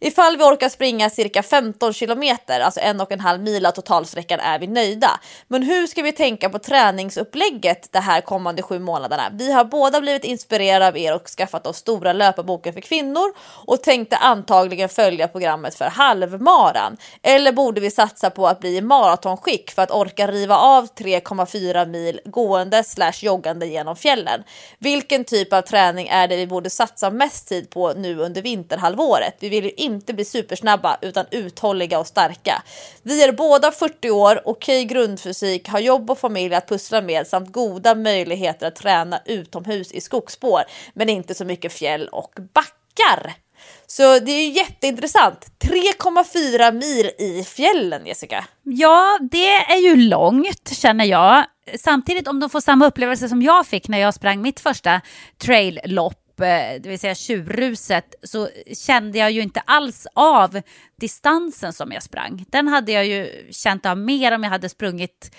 [0.00, 4.40] Ifall vi orkar springa cirka 15 kilometer, alltså en och en halv mil av totalsträckan,
[4.40, 5.20] är vi nöjda.
[5.48, 9.22] Men hur ska vi tänka på träningsupplägget de här kommande sju månaderna?
[9.32, 13.32] Vi har båda blivit inspirerade av er och skaffat oss stora löparboken för kvinnor
[13.66, 16.96] och tänkte antagligen följa programmet för halvmaran.
[17.22, 21.86] Eller borde vi satsa på att bli i maratonskick för att orka riva av 3,4
[21.86, 24.44] mil gående slash joggande genom fjällen?
[24.78, 28.42] Vilken typ typ av träning är det vi borde satsa mest tid på nu under
[28.42, 29.36] vinterhalvåret?
[29.40, 32.62] Vi vill ju inte bli supersnabba utan uthålliga och starka.
[33.02, 37.52] Vi är båda 40 år, okej grundfysik, har jobb och familj att pussla med samt
[37.52, 40.62] goda möjligheter att träna utomhus i skogsspår,
[40.94, 43.34] men inte så mycket fjäll och backar.
[43.86, 45.46] Så det är ju jätteintressant.
[45.64, 48.44] 3,4 mil i fjällen, Jessica.
[48.62, 51.44] Ja, det är ju långt känner jag.
[51.74, 55.00] Samtidigt om de får samma upplevelse som jag fick när jag sprang mitt första
[55.38, 58.48] traillopp, eh, det vill säga tjurruset, så
[58.86, 60.60] kände jag ju inte alls av
[61.00, 62.44] distansen som jag sprang.
[62.48, 65.36] Den hade jag ju känt av mer om jag hade sprungit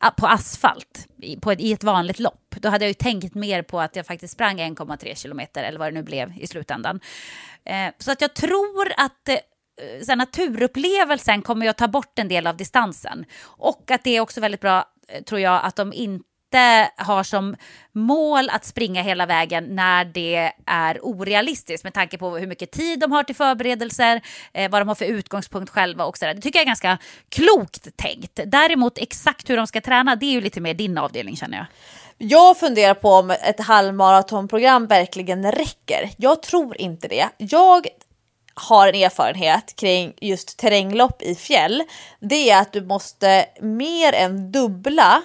[0.00, 2.54] ah, på asfalt i, på ett, i ett vanligt lopp.
[2.60, 5.88] Då hade jag ju tänkt mer på att jag faktiskt sprang 1,3 kilometer eller vad
[5.88, 7.00] det nu blev i slutändan.
[7.64, 9.36] Eh, så att jag tror att eh,
[10.02, 13.24] så naturupplevelsen kommer ju att ta bort en del av distansen.
[13.42, 14.84] Och att det är också väldigt bra,
[15.26, 16.20] tror jag, att de inte
[16.96, 17.56] har som
[17.92, 23.00] mål att springa hela vägen när det är orealistiskt med tanke på hur mycket tid
[23.00, 24.20] de har till förberedelser,
[24.52, 26.34] eh, vad de har för utgångspunkt själva och sådär.
[26.34, 26.98] Det tycker jag är ganska
[27.28, 28.40] klokt tänkt.
[28.46, 31.66] Däremot exakt hur de ska träna, det är ju lite mer din avdelning känner jag.
[32.22, 36.10] Jag funderar på om ett halvmaratonprogram verkligen räcker.
[36.16, 37.28] Jag tror inte det.
[37.36, 37.86] Jag
[38.54, 41.82] har en erfarenhet kring just terränglopp i fjäll.
[42.20, 45.22] Det är att du måste mer än dubbla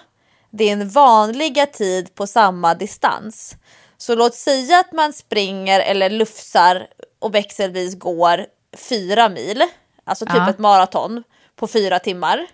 [0.51, 3.55] din vanliga tid på samma distans.
[3.97, 6.87] Så låt säga att man springer eller lufsar
[7.19, 8.45] och växelvis går
[8.89, 9.63] fyra mil,
[10.03, 10.49] alltså typ Ja.
[10.49, 11.23] ett maraton
[11.55, 12.47] på fyra timmar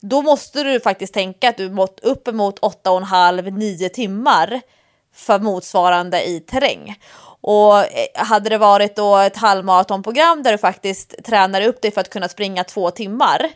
[0.00, 4.60] då måste du faktiskt tänka att du mått uppemot 8,5-9 timmar
[5.14, 6.96] för motsvarande i terräng.
[7.46, 12.00] Och eh, hade det varit då ett halvmaratonprogram där du faktiskt tränar upp dig för
[12.00, 13.50] att kunna springa två timmar.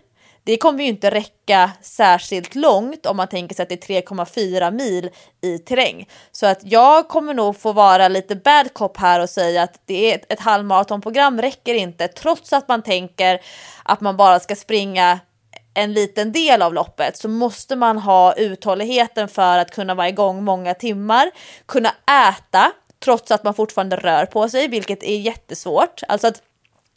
[0.44, 4.70] Det kommer ju inte räcka särskilt långt om man tänker sig att det är 3,4
[4.70, 5.10] mil
[5.40, 6.08] i terräng.
[6.32, 10.10] Så att jag kommer nog få vara lite bad cop här och säga att det
[10.10, 13.40] är ett, ett halvmaratonprogram räcker inte trots att man tänker
[13.82, 15.20] att man bara ska springa
[15.74, 20.44] en liten del av loppet så måste man ha uthålligheten för att kunna vara igång
[20.44, 21.30] många timmar,
[21.66, 21.90] kunna
[22.28, 22.72] äta
[23.04, 26.02] trots att man fortfarande rör på sig, vilket är jättesvårt.
[26.08, 26.42] Alltså att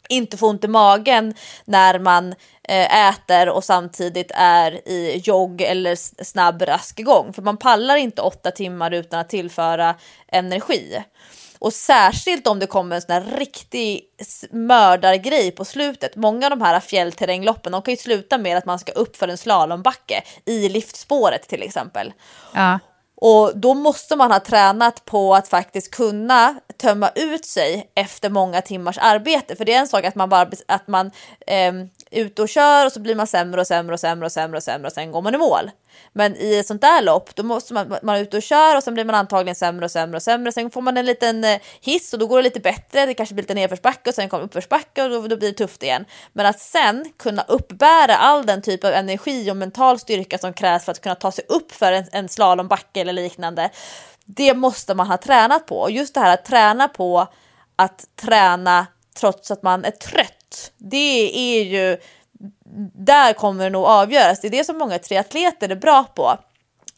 [0.08, 1.34] inte få ont i magen
[1.64, 7.32] när man eh, äter och samtidigt är i jogg eller snabb rask gång.
[7.32, 9.94] För man pallar inte åtta timmar utan att tillföra
[10.28, 11.04] energi.
[11.58, 14.04] Och särskilt om det kommer en sån här riktig
[14.50, 16.16] mördargrej på slutet.
[16.16, 19.28] Många av de här fjällterrängloppen de kan ju sluta med att man ska upp för
[19.28, 22.12] en slalombacke i liftspåret till exempel.
[22.54, 22.78] Ja.
[23.26, 28.60] Och då måste man ha tränat på att faktiskt kunna tömma ut sig efter många
[28.60, 29.56] timmars arbete.
[29.56, 31.10] För det är en sak att man bara att man
[31.46, 31.72] eh,
[32.10, 34.62] ute och kör och så blir man sämre och sämre och sämre och sämre och
[34.62, 35.70] sämre och sen går man i mål.
[36.12, 38.94] Men i ett sånt där lopp, då måste man vara ute och köra och sen
[38.94, 40.52] blir man antagligen sämre och sämre och sämre.
[40.52, 43.06] Sen får man en liten eh, hiss och då går det lite bättre.
[43.06, 45.82] Det kanske blir lite nedförsbacke och sen kommer uppförsbacke och då, då blir det tufft
[45.82, 46.04] igen.
[46.32, 50.84] Men att sen kunna uppbära all den typ av energi och mental styrka som krävs
[50.84, 53.70] för att kunna ta sig upp för en, en slalombacke eller liknande.
[54.24, 57.26] Det måste man ha tränat på och just det här att träna på
[57.76, 60.72] att träna trots att man är trött.
[60.76, 61.98] Det är ju
[62.94, 64.40] där kommer det nog avgöras.
[64.40, 66.38] Det är det som många triatleter är bra på.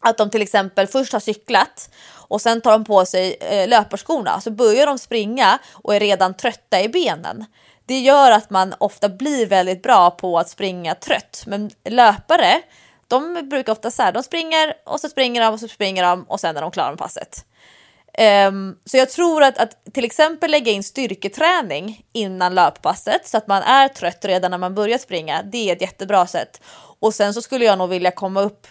[0.00, 1.90] Att de till exempel först har cyklat
[2.28, 6.34] och sen tar de på sig eh, löparskorna så börjar de springa och är redan
[6.34, 7.44] trötta i benen.
[7.86, 11.44] Det gör att man ofta blir väldigt bra på att springa trött.
[11.46, 12.62] Men löpare,
[13.08, 16.22] de brukar ofta så här, de springer och så springer de och så springer de
[16.22, 17.44] och sen är de klara med passet.
[18.48, 23.46] Um, så jag tror att, att till exempel lägga in styrketräning innan löppasset så att
[23.46, 25.42] man är trött redan när man börjar springa.
[25.42, 26.60] Det är ett jättebra sätt.
[27.00, 28.66] Och sen så skulle jag nog vilja komma upp,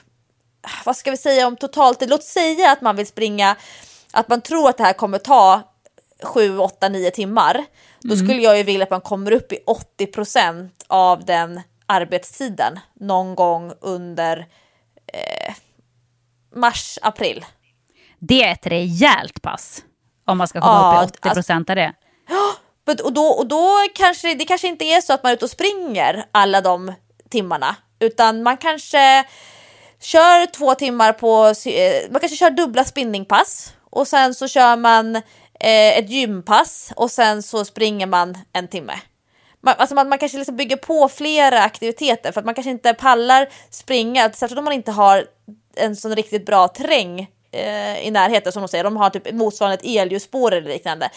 [0.85, 3.55] vad ska vi säga om totalt, låt säga att man vill springa,
[4.11, 5.61] att man tror att det här kommer ta
[6.23, 7.55] 7, 8, 9 timmar.
[7.55, 7.67] Mm.
[7.99, 9.59] Då skulle jag ju vilja att man kommer upp i
[9.99, 14.37] 80% av den arbetstiden någon gång under
[15.07, 15.53] eh,
[16.55, 17.45] mars, april.
[18.27, 19.83] Det är ett rejält pass
[20.25, 23.03] om man ska komma ja, upp i 80 procent alltså, av det.
[23.03, 25.51] Och då, och då kanske det kanske inte är så att man är ute och
[25.51, 26.93] springer alla de
[27.29, 29.25] timmarna, utan man kanske
[30.01, 35.15] kör två timmar på, eh, man kanske kör dubbla spinningpass och sen så kör man
[35.15, 38.93] eh, ett gympass och sen så springer man en timme.
[39.61, 42.93] Man, alltså man, man kanske liksom bygger på flera aktiviteter för att man kanske inte
[42.93, 45.25] pallar springa, särskilt om man inte har
[45.75, 48.83] en sån riktigt bra terräng eh, i närheten som de säger.
[48.83, 51.09] De har typ motsvarande ett elljusspår eller liknande.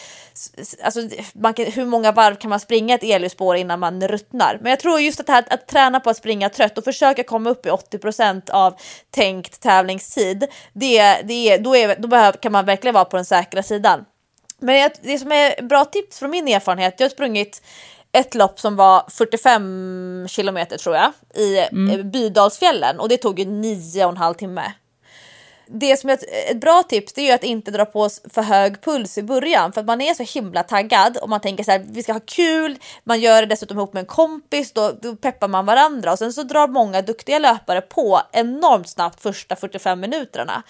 [0.82, 1.00] Alltså,
[1.32, 4.58] man kan, hur många varv kan man springa ett elljusspår innan man ruttnar?
[4.60, 7.22] Men jag tror just att det här att träna på att springa trött och försöka
[7.24, 8.74] komma upp i 80% av
[9.10, 10.46] tänkt tävlingstid.
[10.72, 14.04] Det, det, då, är, då behöver, kan man verkligen vara på den säkra sidan.
[14.60, 17.62] Men det som är bra tips från min erfarenhet, jag har sprungit
[18.12, 22.10] ett lopp som var 45 kilometer tror jag i mm.
[22.10, 24.72] Bydalsfjällen och det tog ju nio och en halv timme
[25.70, 28.42] det som är ett, ett, bra tips det är ju att inte dra på för
[28.42, 31.70] hög puls i början för att man är så himla taggad och man tänker så
[31.70, 32.78] här vi ska ha kul.
[33.04, 36.32] Man gör det dessutom ihop med en kompis då, då peppar man varandra och sen
[36.32, 40.62] så drar många duktiga löpare på enormt snabbt första 45 minuterna.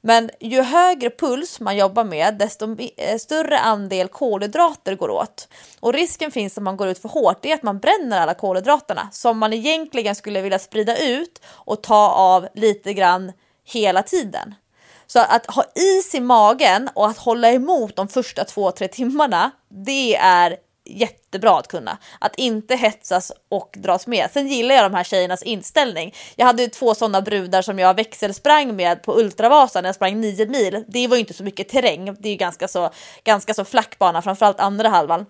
[0.00, 5.48] Men ju högre puls man jobbar med, desto eh, större andel kolhydrater går åt.
[5.80, 8.34] Och risken finns om man går ut för hårt, det är att man bränner alla
[8.34, 13.32] kolhydraterna som man egentligen skulle vilja sprida ut och ta av lite grann
[13.72, 14.54] hela tiden.
[15.06, 19.50] Så att ha is i magen och att hålla emot de första två, tre timmarna,
[19.68, 20.56] det är
[20.88, 21.98] jättebra att kunna.
[22.20, 24.30] Att inte hetsas och dras med.
[24.32, 26.14] Sen gillar jag de här tjejernas inställning.
[26.36, 30.46] Jag hade två sådana brudar som jag växelsprang med på Ultravasan när jag sprang nio
[30.46, 30.84] mil.
[30.88, 32.16] Det var ju inte så mycket terräng.
[32.18, 32.90] Det är ju ganska så,
[33.24, 35.26] ganska så flack bana, framförallt andra halvan.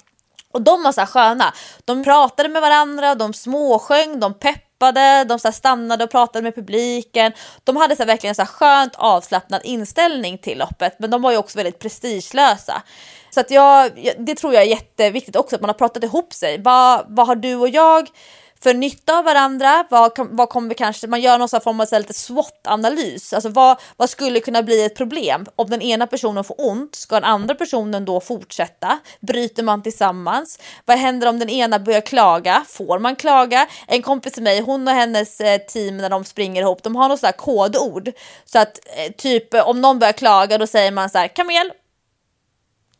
[0.53, 1.55] Och de var så här sköna.
[1.85, 4.68] De pratade med varandra, de småsjöng, de peppade,
[5.27, 7.33] de så stannade och pratade med publiken.
[7.65, 11.59] De hade så verkligen så skönt avslappnad inställning till loppet, men de var ju också
[11.59, 12.83] väldigt prestigelösa.
[13.31, 16.63] Så att jag, det tror jag är jätteviktigt också, att man har pratat ihop sig.
[16.63, 18.09] Vad, vad har du och jag
[18.63, 19.85] för nytta av varandra.
[19.91, 23.35] Vad, vad kommer kanske, man gör någon form av lite SWOT-analys.
[23.35, 25.47] Alltså vad, vad skulle kunna bli ett problem?
[25.57, 28.99] Om den ena personen får ont, ska den andra personen då fortsätta?
[29.21, 30.59] Bryter man tillsammans?
[30.85, 32.65] Vad händer om den ena börjar klaga?
[32.69, 33.67] Får man klaga?
[33.87, 37.09] En kompis till mig, hon och hennes eh, team när de springer ihop, de har
[37.09, 38.13] något sådär kodord.
[38.45, 41.71] Så att eh, typ om någon börjar klaga, då säger man så här, kamel,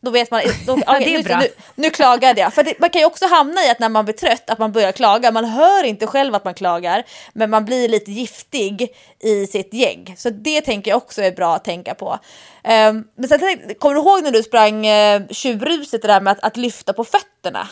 [0.01, 2.53] då vet man, då, okay, nu, nu, nu klagade jag.
[2.53, 4.71] För det, man kan ju också hamna i att när man blir trött, att man
[4.71, 5.31] börjar klaga.
[5.31, 10.15] Man hör inte själv att man klagar, men man blir lite giftig i sitt gäng.
[10.17, 12.19] Så det tänker jag också är bra att tänka på.
[12.63, 13.39] Um, men sen
[13.79, 17.03] kommer du ihåg när du sprang uh, tjurruset, det där med att, att lyfta på
[17.03, 17.67] fötterna?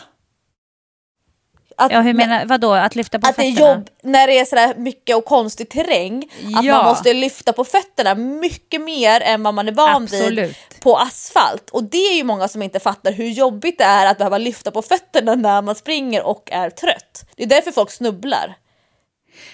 [1.80, 2.72] Att, ja, hur menar vadå?
[2.72, 3.54] Att lyfta på att fötterna?
[3.56, 6.30] Det är jobb när det är sådär mycket och konstig terräng.
[6.40, 6.58] Ja.
[6.58, 10.48] Att man måste lyfta på fötterna mycket mer än vad man är van Absolut.
[10.48, 11.70] vid på asfalt.
[11.70, 14.70] Och det är ju många som inte fattar hur jobbigt det är att behöva lyfta
[14.70, 17.24] på fötterna när man springer och är trött.
[17.36, 18.54] Det är därför folk snubblar.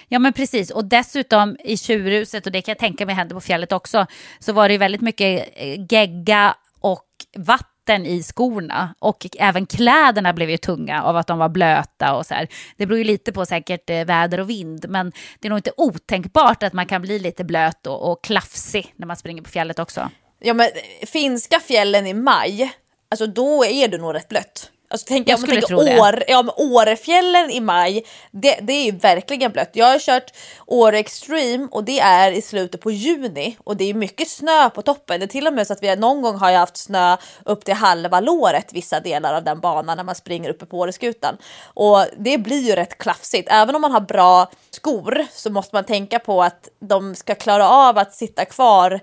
[0.07, 3.41] Ja men precis och dessutom i tjurhuset och det kan jag tänka mig händer på
[3.41, 4.05] fjället också
[4.39, 7.07] så var det väldigt mycket eh, gegga och
[7.37, 12.15] vatten vatten i skorna och även kläderna blev ju tunga av att de var blöta
[12.15, 12.47] och så här.
[12.77, 15.71] Det beror ju lite på säkert eh, väder och vind, men det är nog inte
[15.77, 19.79] otänkbart att man kan bli lite blöt och, och klafsig när man springer på fjället
[19.79, 20.09] också.
[20.39, 20.69] Ja men
[21.07, 22.73] finska fjällen i maj,
[23.09, 24.71] alltså då är du nog rätt blött.
[24.87, 25.99] Alltså, tänk, Jag om skulle tänker tro det.
[25.99, 29.69] År, ja, men Årefjällen i maj, det, det är ju verkligen blött.
[29.73, 30.33] Jag har kört
[30.65, 34.81] Åre Extreme och det är i slutet på juni och det är mycket snö på
[34.81, 35.19] toppen.
[35.19, 37.65] Det är till och med så att vi någon gång har jag haft snö upp
[37.65, 41.37] till halva låret vissa delar av den banan när man springer uppe på Åreskutan.
[41.63, 43.47] Och det blir ju rätt klafsigt.
[43.51, 47.69] Även om man har bra skor så måste man tänka på att de ska klara
[47.69, 48.99] av att sitta kvar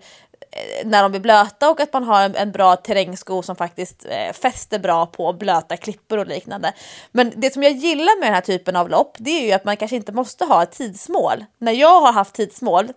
[0.53, 4.07] Eh, när de blir blöta och att man har en, en bra terrängsko som faktiskt
[4.09, 6.73] eh, fäster bra på blöta klippor och liknande.
[7.13, 9.65] Men det som jag gillar med den här typen av lopp, det är ju att
[9.65, 11.45] man kanske inte måste ha ett tidsmål.
[11.59, 12.89] När jag har haft tidsmål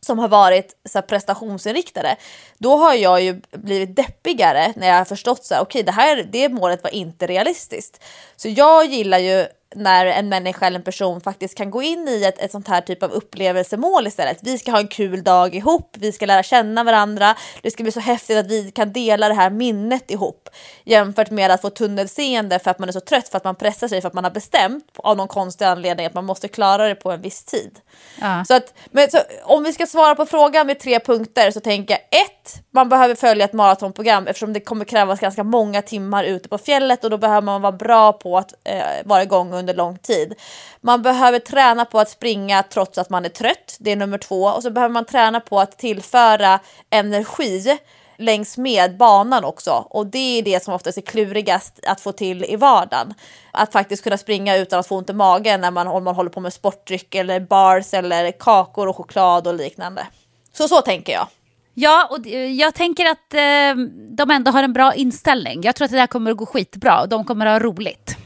[0.00, 2.16] som har varit så här, prestationsinriktade,
[2.58, 6.28] då har jag ju blivit deppigare när jag har förstått så här, okej, det här
[6.32, 8.04] det målet var inte realistiskt.
[8.36, 12.24] Så jag gillar ju när en människa eller en person faktiskt kan gå in i
[12.24, 14.38] ett, ett sånt här typ av upplevelsemål istället.
[14.42, 17.92] Vi ska ha en kul dag ihop, vi ska lära känna varandra, det ska bli
[17.92, 20.48] så häftigt att vi kan dela det här minnet ihop
[20.84, 23.88] jämfört med att få tunnelseende för att man är så trött för att man pressar
[23.88, 26.94] sig för att man har bestämt av någon konstig anledning att man måste klara det
[26.94, 27.78] på en viss tid.
[28.20, 28.44] Ja.
[28.44, 31.94] Så att, men så, om vi ska svara på frågan med tre punkter så tänker
[31.94, 36.48] jag ett, man behöver följa ett maratonprogram eftersom det kommer krävas ganska många timmar ute
[36.48, 39.98] på fjället och då behöver man vara bra på att eh, vara igång under lång
[39.98, 40.34] tid.
[40.80, 44.44] Man behöver träna på att springa trots att man är trött, det är nummer två.
[44.44, 46.60] Och så behöver man träna på att tillföra
[46.90, 47.78] energi
[48.18, 49.70] längs med banan också.
[49.70, 53.14] Och det är det som oftast är klurigast att få till i vardagen.
[53.52, 56.30] Att faktiskt kunna springa utan att få ont i magen när man, om man håller
[56.30, 60.06] på med sportdryck eller bars eller kakor och choklad och liknande.
[60.52, 61.28] Så så tänker jag.
[61.74, 62.26] Ja, och
[62.56, 65.60] jag tänker att eh, de ändå har en bra inställning.
[65.62, 68.16] Jag tror att det där kommer att gå skitbra och de kommer att ha roligt.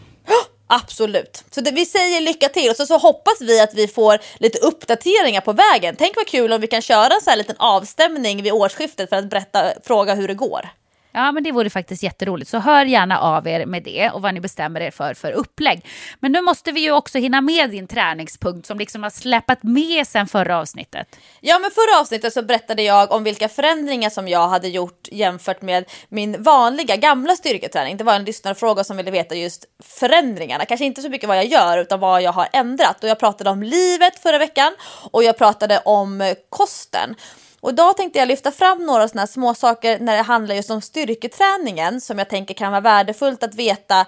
[0.75, 1.45] Absolut.
[1.51, 4.59] Så det, vi säger lycka till och så, så hoppas vi att vi får lite
[4.59, 5.95] uppdateringar på vägen.
[5.99, 9.17] Tänk vad kul om vi kan köra en så här liten avstämning vid årsskiftet för
[9.17, 10.69] att berätta, fråga hur det går.
[11.13, 12.51] Ja, men det vore faktiskt jätteroligt.
[12.51, 15.87] Så hör gärna av er med det och vad ni bestämmer er för för upplägg.
[16.21, 20.07] Men nu måste vi ju också hinna med din träningspunkt som liksom har släpat med
[20.07, 21.17] sen förra avsnittet.
[21.41, 25.63] Ja, men förra avsnittet så berättade jag om vilka förändringar som jag hade gjort jämfört
[25.63, 27.97] med min vanliga gamla styrketräning.
[27.97, 31.47] Det var en lyssnarfråga som ville veta just förändringarna, kanske inte så mycket vad jag
[31.47, 33.03] gör utan vad jag har ändrat.
[33.03, 34.73] Och jag pratade om livet förra veckan
[35.11, 37.17] och jag pratade om kosten.
[37.63, 40.81] Och idag tänkte jag lyfta fram några sådana små saker när det handlar just om
[40.81, 44.07] styrketräningen som jag tänker kan vara värdefullt att veta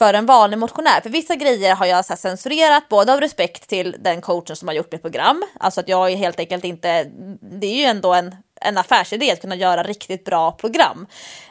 [0.00, 1.00] för en vanlig motionär.
[1.00, 4.68] För vissa grejer har jag så här censurerat, både av respekt till den coachen som
[4.68, 7.04] har gjort mitt program, alltså att jag är helt enkelt inte,
[7.40, 11.06] det är ju ändå en, en affärsidé att kunna göra riktigt bra program.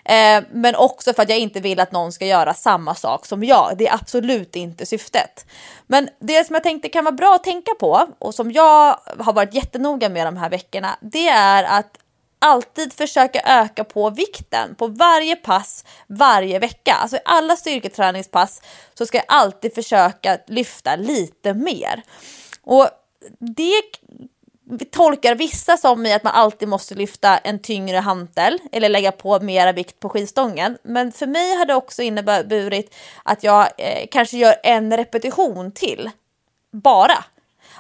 [0.06, 3.44] Eh, men också för att jag inte vill att någon ska göra samma sak som
[3.44, 3.76] jag.
[3.78, 5.46] Det är absolut inte syftet.
[5.88, 9.34] Men det som jag tänkte kan vara bra att tänka på och som jag har
[9.34, 11.98] varit jättenoga med de här veckorna, det är att
[12.40, 16.94] alltid försöka öka på vikten på varje pass varje vecka.
[16.94, 18.62] Alltså i alla styrketräningspass
[18.94, 22.04] så ska jag alltid försöka lyfta lite mer.
[22.62, 22.90] Och
[23.40, 23.82] det
[24.92, 29.40] tolkar vissa som i att man alltid måste lyfta en tyngre hantel eller lägga på
[29.40, 30.78] mera vikt på skivstången.
[30.84, 36.10] Men för mig har det också inneburit att jag eh, kanske gör en repetition till.
[36.72, 37.26] Bara.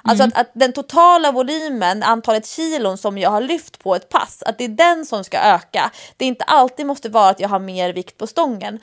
[0.01, 4.43] Alltså att, att den totala volymen, antalet kilon som jag har lyft på ett pass,
[4.45, 5.91] att det är den som ska öka.
[6.17, 8.79] Det är inte alltid måste vara att jag har mer vikt på stången.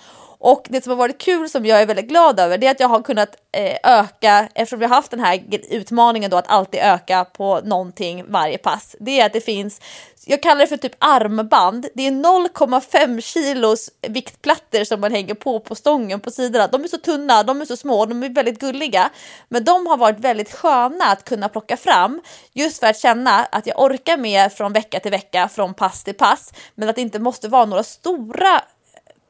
[0.47, 2.81] Och det som har varit kul som jag är väldigt glad över det är att
[2.81, 6.81] jag har kunnat eh, öka, eftersom vi har haft den här utmaningen då att alltid
[6.81, 8.97] öka på någonting varje pass.
[9.01, 9.81] Det är att det finns,
[10.27, 15.61] jag kallar det för typ armband, det är 0,5 kilos viktplattor som man hänger på
[15.61, 16.67] på stången på sidorna.
[16.67, 19.11] De är så tunna, de är så små, de är väldigt gulliga.
[19.49, 22.21] Men de har varit väldigt sköna att kunna plocka fram
[22.53, 26.15] just för att känna att jag orkar med från vecka till vecka, från pass till
[26.15, 28.63] pass, men att det inte måste vara några stora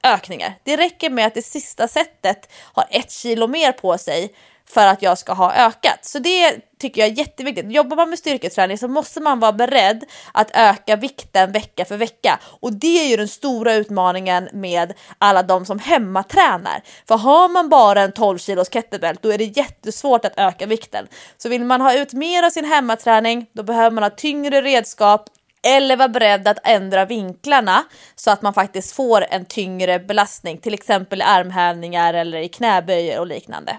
[0.06, 0.58] ökningar.
[0.64, 4.34] Det räcker med att det sista setet har ett kilo mer på sig
[4.68, 5.98] för att jag ska ha ökat.
[6.04, 7.72] Så det tycker jag är jätteviktigt.
[7.72, 12.38] Jobbar man med styrketräning så måste man vara beredd att öka vikten vecka för vecka.
[12.60, 16.82] Och det är ju den stora utmaningen med alla de som hemmatränar.
[17.08, 21.06] För har man bara en 12 kilos kettlebell då är det jättesvårt att öka vikten.
[21.36, 25.30] Så vill man ha ut mer av sin hemmaträning då behöver man ha tyngre redskap
[25.66, 27.84] eller vara beredd att ändra vinklarna
[28.14, 33.20] så att man faktiskt får en tyngre belastning, till exempel i armhävningar eller i knäböjer
[33.20, 33.78] och liknande.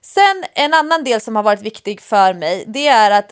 [0.00, 3.30] Sen en annan del som har varit viktig för mig, det är att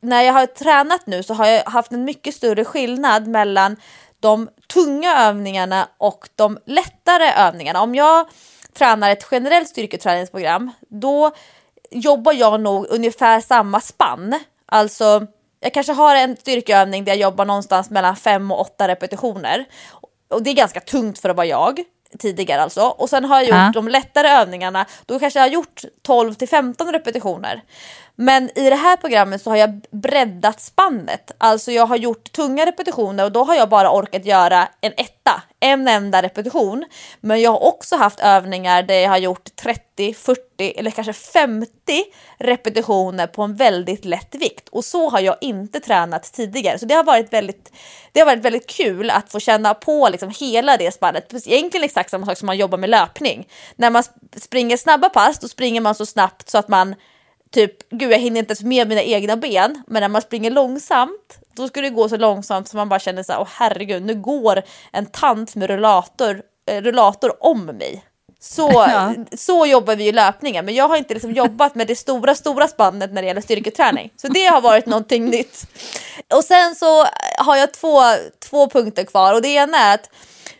[0.00, 3.76] när jag har tränat nu så har jag haft en mycket större skillnad mellan
[4.20, 7.80] de tunga övningarna och de lättare övningarna.
[7.80, 8.26] Om jag
[8.72, 11.30] tränar ett generellt styrketräningsprogram, då
[11.90, 14.40] jobbar jag nog ungefär samma spann.
[14.66, 15.26] Alltså,
[15.66, 19.64] jag kanske har en styrkeövning där jag jobbar någonstans mellan 5 och 8 repetitioner.
[20.28, 21.80] Och det är ganska tungt för att vara jag
[22.18, 22.82] tidigare alltså.
[22.82, 23.70] Och sen har jag gjort Ja.
[23.74, 27.62] de lättare övningarna, då kanske jag har gjort 12 till 15 repetitioner.
[28.14, 31.30] Men i det här programmet så har jag breddat spannet.
[31.38, 35.42] Alltså jag har gjort tunga repetitioner och då har jag bara orkat göra en etta,
[35.66, 36.84] en enda repetition.
[37.20, 41.70] Men jag har också haft övningar där jag har gjort 30, 40 eller kanske 50
[42.38, 44.68] repetitioner på en väldigt lätt vikt.
[44.68, 46.78] Och så har jag inte tränat tidigare.
[46.78, 47.72] Så det har varit väldigt,
[48.12, 51.46] det har varit väldigt kul att få känna på liksom hela det spannet.
[51.46, 53.48] Egentligen exakt samma sak som man jobbar med löpning.
[53.76, 54.02] När man
[54.36, 56.94] springer snabba pass, då springer man så snabbt så att man
[57.50, 59.82] typ, gud jag hinner inte ens med mina egna ben.
[59.86, 63.22] Men när man springer långsamt, då ska det gå så långsamt så man bara känner
[63.22, 64.62] så här, åh herregud, nu går
[64.92, 68.04] en tant med rullator, eh, rullator om mig.
[68.40, 69.14] Så, Ja.
[69.36, 72.68] så jobbar vi i löpningen, men jag har inte liksom jobbat med det stora, stora
[72.68, 74.10] spannet när det gäller styrketräning.
[74.16, 75.66] Så det har varit någonting nytt.
[76.34, 77.04] Och sen så
[77.38, 78.00] har jag två,
[78.50, 80.10] två punkter kvar och det ena är att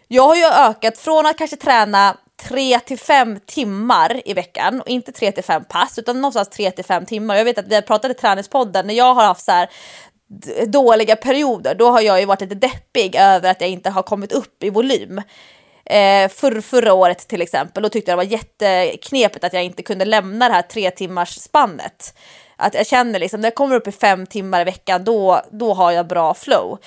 [0.08, 4.88] jag har ju ökat från att kanske träna 3 till 5 timmar i veckan och
[4.88, 7.36] inte 3 till 5 pass utan någonstans 3 till 5 timmar.
[7.36, 9.68] Jag vet att vi har pratat i träningspodden när jag har haft så här
[10.66, 14.32] dåliga perioder, då har jag ju varit lite deppig över att jag inte har kommit
[14.32, 15.22] upp i volym.
[15.84, 19.82] Eh, för, förra året till exempel, då tyckte jag det var jätteknepigt att jag inte
[19.82, 22.18] kunde lämna det här tre timmars spannet.
[22.56, 25.74] Att jag känner liksom, när jag kommer upp i fem timmar i veckan, då, då
[25.74, 26.78] har jag bra flow.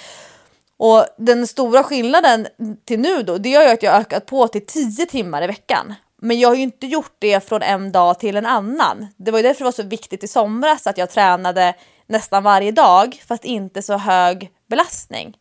[0.80, 2.47] Och den stora skillnaden
[2.85, 5.47] till nu då, det gör ju att jag har ökat på till 10 timmar i
[5.47, 5.93] veckan.
[6.22, 9.07] Men jag har ju inte gjort det från en dag till en annan.
[9.18, 11.73] Det var ju därför det var så viktigt i somras att jag tränade
[12.07, 15.38] nästan varje dag, fast inte så hög belastning.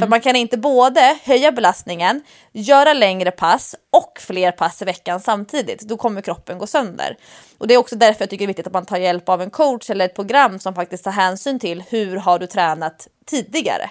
[0.00, 5.20] För man kan inte både höja belastningen, göra längre pass och fler pass i veckan
[5.20, 5.80] samtidigt.
[5.80, 7.16] Då kommer kroppen gå sönder.
[7.58, 9.42] Och det är också därför jag tycker det är viktigt att man tar hjälp av
[9.42, 13.90] en coach eller ett program som faktiskt tar hänsyn till hur har du tränat tidigare.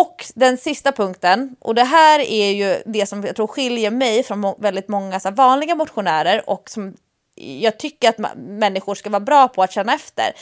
[0.00, 4.22] Och den sista punkten, och det här är ju det som jag tror skiljer mig
[4.22, 6.94] från må- väldigt många så här, vanliga motionärer och som
[7.34, 10.32] jag tycker att människor ska vara bra på att känna efter.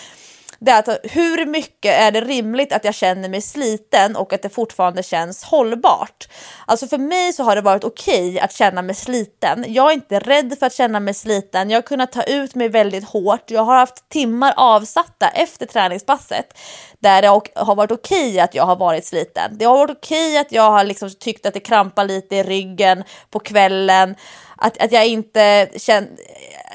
[0.62, 4.42] Det är alltså, hur mycket är det rimligt att jag känner mig sliten och att
[4.42, 6.28] det fortfarande känns hållbart?
[6.66, 9.64] Alltså för mig så har det varit okej att känna mig sliten.
[9.68, 11.70] Jag är inte rädd för att känna mig sliten.
[11.70, 13.50] Jag har kunnat ta ut mig väldigt hårt.
[13.50, 16.58] Jag har haft timmar avsatta efter träningspasset
[16.98, 19.58] där det har varit okej att jag har varit sliten.
[19.58, 23.04] Det har varit okej att jag har liksom tyckt att det krampar lite i ryggen
[23.30, 24.14] på kvällen.
[24.62, 26.08] Att, att, jag inte känner,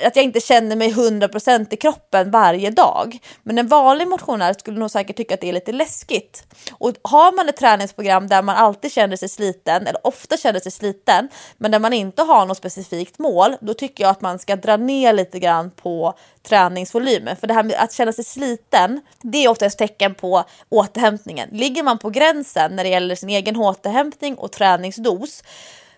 [0.05, 3.17] att jag inte känner mig 100% i kroppen varje dag.
[3.43, 6.43] Men en vanlig motionär skulle nog säkert tycka att det är lite läskigt.
[6.71, 10.71] Och har man ett träningsprogram där man alltid känner sig sliten, eller ofta känner sig
[10.71, 14.55] sliten, men där man inte har något specifikt mål, då tycker jag att man ska
[14.55, 16.13] dra ner lite grann på
[16.43, 17.35] träningsvolymen.
[17.35, 21.49] För det här med att känna sig sliten, det är ofta ett tecken på återhämtningen.
[21.51, 25.43] Ligger man på gränsen när det gäller sin egen återhämtning och träningsdos,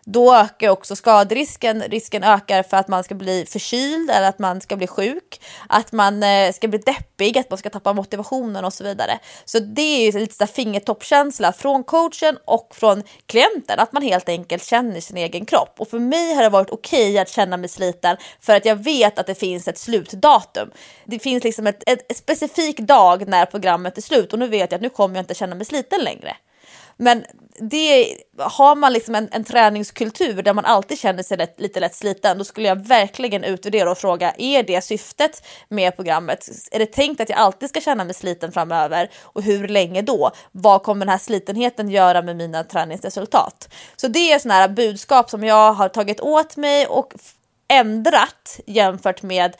[0.07, 1.81] då ökar också skaderisken.
[1.81, 5.91] Risken ökar för att man ska bli förkyld eller att man ska bli sjuk, att
[5.91, 9.19] man eh, ska bli deppig, att man ska tappa motivationen och så vidare.
[9.45, 14.29] Så det är ju lite så fingertoppkänsla från coachen och från klienten, att man helt
[14.29, 15.75] enkelt känner sin egen kropp.
[15.77, 19.19] Och för mig har det varit okej att känna mig sliten för att jag vet
[19.19, 20.71] att det finns ett slutdatum.
[21.05, 24.71] Det finns liksom ett, ett, ett specifik dag när programmet är slut och nu vet
[24.71, 26.37] jag att nu kommer jag inte känna mig sliten längre.
[26.97, 27.25] Men
[27.59, 31.95] det, har man liksom en, en träningskultur där man alltid känner sig lätt, lite lätt
[31.95, 36.49] sliten, då skulle jag verkligen utvärdera och fråga, är det syftet med programmet?
[36.71, 39.09] Är det tänkt att jag alltid ska känna mig sliten framöver?
[39.21, 40.31] Och hur länge då?
[40.51, 43.73] Vad kommer den här slitenheten göra med mina träningsresultat?
[43.95, 47.13] Så det är sådana här budskap som jag har tagit åt mig och
[47.67, 49.55] ändrat jämfört med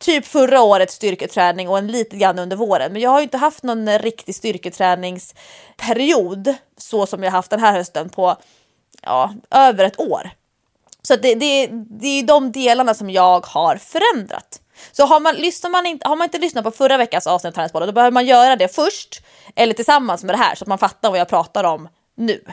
[0.00, 2.92] typ förra årets styrketräning och en lite grann under våren.
[2.92, 7.72] Men jag har ju inte haft någon riktig styrketräningsperiod så som jag haft den här
[7.72, 8.36] hösten på
[9.02, 10.30] ja, över ett år.
[11.02, 14.60] Så det, det, det är de delarna som jag har förändrat.
[14.92, 17.54] Så har man, lyssnar man inte, har man inte lyssnat på förra veckans avsnitt av
[17.54, 19.22] Träningsbollen då behöver man göra det först
[19.56, 22.44] eller tillsammans med det här så att man fattar vad jag pratar om nu.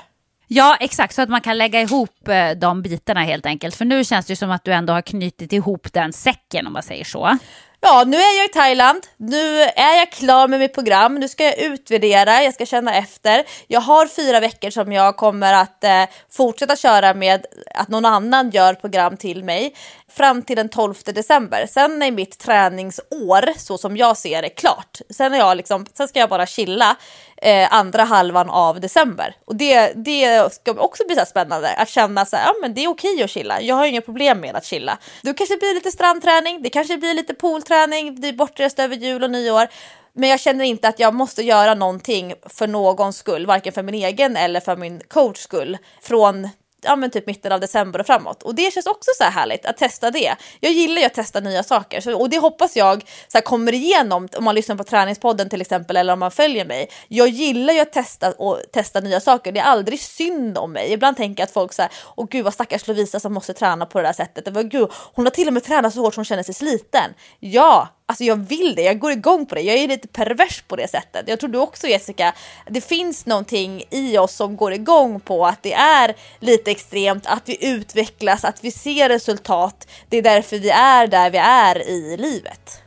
[0.48, 1.16] Ja, exakt.
[1.16, 3.76] Så att man kan lägga ihop eh, de bitarna helt enkelt.
[3.76, 6.74] För nu känns det ju som att du ändå har knutit ihop den säcken om
[6.74, 7.38] man säger så.
[7.82, 9.00] Ja, nu är jag i Thailand.
[9.18, 11.16] Nu är jag klar med mitt program.
[11.16, 13.44] Nu ska jag utvärdera, jag ska känna efter.
[13.68, 17.46] Jag har fyra veckor som jag kommer att eh, fortsätta köra med
[17.76, 19.74] att någon annan gör program till mig
[20.12, 21.68] fram till den 12 december.
[21.70, 25.02] Sen är mitt träningsår, så som jag ser det, klart.
[25.10, 26.96] Sen, är jag liksom, sen ska jag bara chilla
[27.38, 29.36] eh, andra halvan av december.
[29.46, 32.84] Och det, det ska också bli så spännande att känna så här, ja men det
[32.84, 33.62] är okej att chilla.
[33.62, 34.98] Jag har inga problem med att chilla.
[35.22, 38.96] Då kanske det blir lite strandträning, det kanske blir lite poolträning, det är bortrest över
[38.96, 39.68] jul och nyår.
[40.14, 43.96] Men jag känner inte att jag måste göra någonting för någons skull, varken för min
[43.96, 46.50] egen eller för min coachs skull från
[46.82, 48.44] ja, men typ mitten av december och framåt.
[48.44, 50.36] Och det känns också så här härligt att testa det.
[50.60, 53.74] Jag gillar ju att testa nya saker så, och det hoppas jag så här, kommer
[53.74, 56.90] igenom om man lyssnar på träningspodden till exempel eller om man följer mig.
[57.08, 59.52] Jag gillar ju att testa och testa nya saker.
[59.52, 60.94] Det är aldrig synd om mig.
[60.94, 63.86] Ibland tänker jag att folk så här, åh gud vad stackars Lovisa som måste träna
[63.86, 64.46] på det där sättet.
[64.46, 66.54] Det var, gud, hon har till och med tränat så hårt som hon känner sig
[66.54, 67.14] sliten.
[67.40, 69.62] Ja, Alltså jag vill det, jag går igång på det.
[69.62, 71.28] Jag är lite pervers på det sättet.
[71.28, 72.34] Jag tror du också Jessica,
[72.70, 77.50] det finns någonting i oss som går igång på att det är lite extremt, att
[77.50, 79.88] vi utvecklas, att vi ser resultat.
[80.10, 82.82] Det är därför vi är där vi är i livet.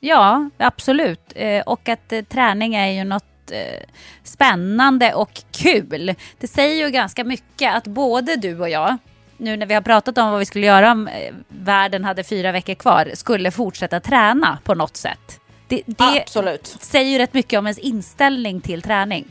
[0.00, 1.32] Ja, absolut.
[1.34, 3.86] Eh, och att eh, träning är ju något eh,
[4.24, 6.14] spännande och kul.
[6.38, 8.98] Det säger ju ganska mycket att både du och jag
[9.40, 12.52] nu när vi har pratat om vad vi skulle göra om eh, världen hade fyra
[12.52, 15.40] veckor kvar, skulle fortsätta träna på något sätt.
[15.68, 16.76] Det, det Absolut.
[16.80, 19.30] säger ju rätt mycket om ens inställning till träning.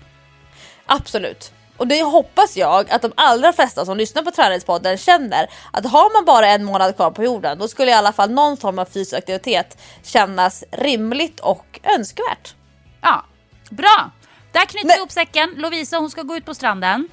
[0.86, 1.52] Absolut.
[1.77, 6.14] Och det hoppas jag att de allra flesta som lyssnar på Träningspodden känner att har
[6.14, 8.86] man bara en månad kvar på jorden då skulle i alla fall någon form av
[8.86, 12.56] fysisk aktivitet kännas rimligt och önskvärt.
[13.02, 13.26] Ja,
[13.69, 14.11] bra.
[14.52, 15.53] Där knyter vi ihop säcken.
[15.57, 17.10] Lovisa hon ska gå ut på stranden.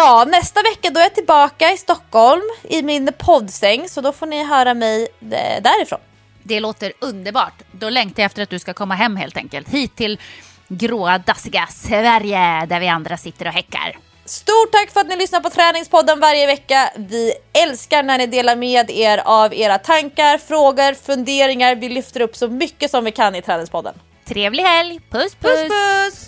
[0.00, 4.26] Ja, nästa vecka då är jag tillbaka i Stockholm i min poddsäng så då får
[4.26, 5.98] ni höra mig eh, därifrån.
[6.42, 7.54] Det låter underbart.
[7.72, 9.68] Då längtar jag efter att du ska komma hem helt enkelt.
[9.68, 10.20] Hit till
[10.68, 13.98] gråa, dassiga Sverige där vi andra sitter och häckar.
[14.24, 16.90] Stort tack för att ni lyssnar på Träningspodden varje vecka.
[16.96, 21.74] Vi älskar när ni delar med er av era tankar, frågor, funderingar.
[21.74, 23.94] Vi lyfter upp så mycket som vi kan i Träningspodden.
[24.24, 25.00] Trevlig helg!
[25.10, 25.50] Puss puss!
[25.50, 26.27] Puss puss!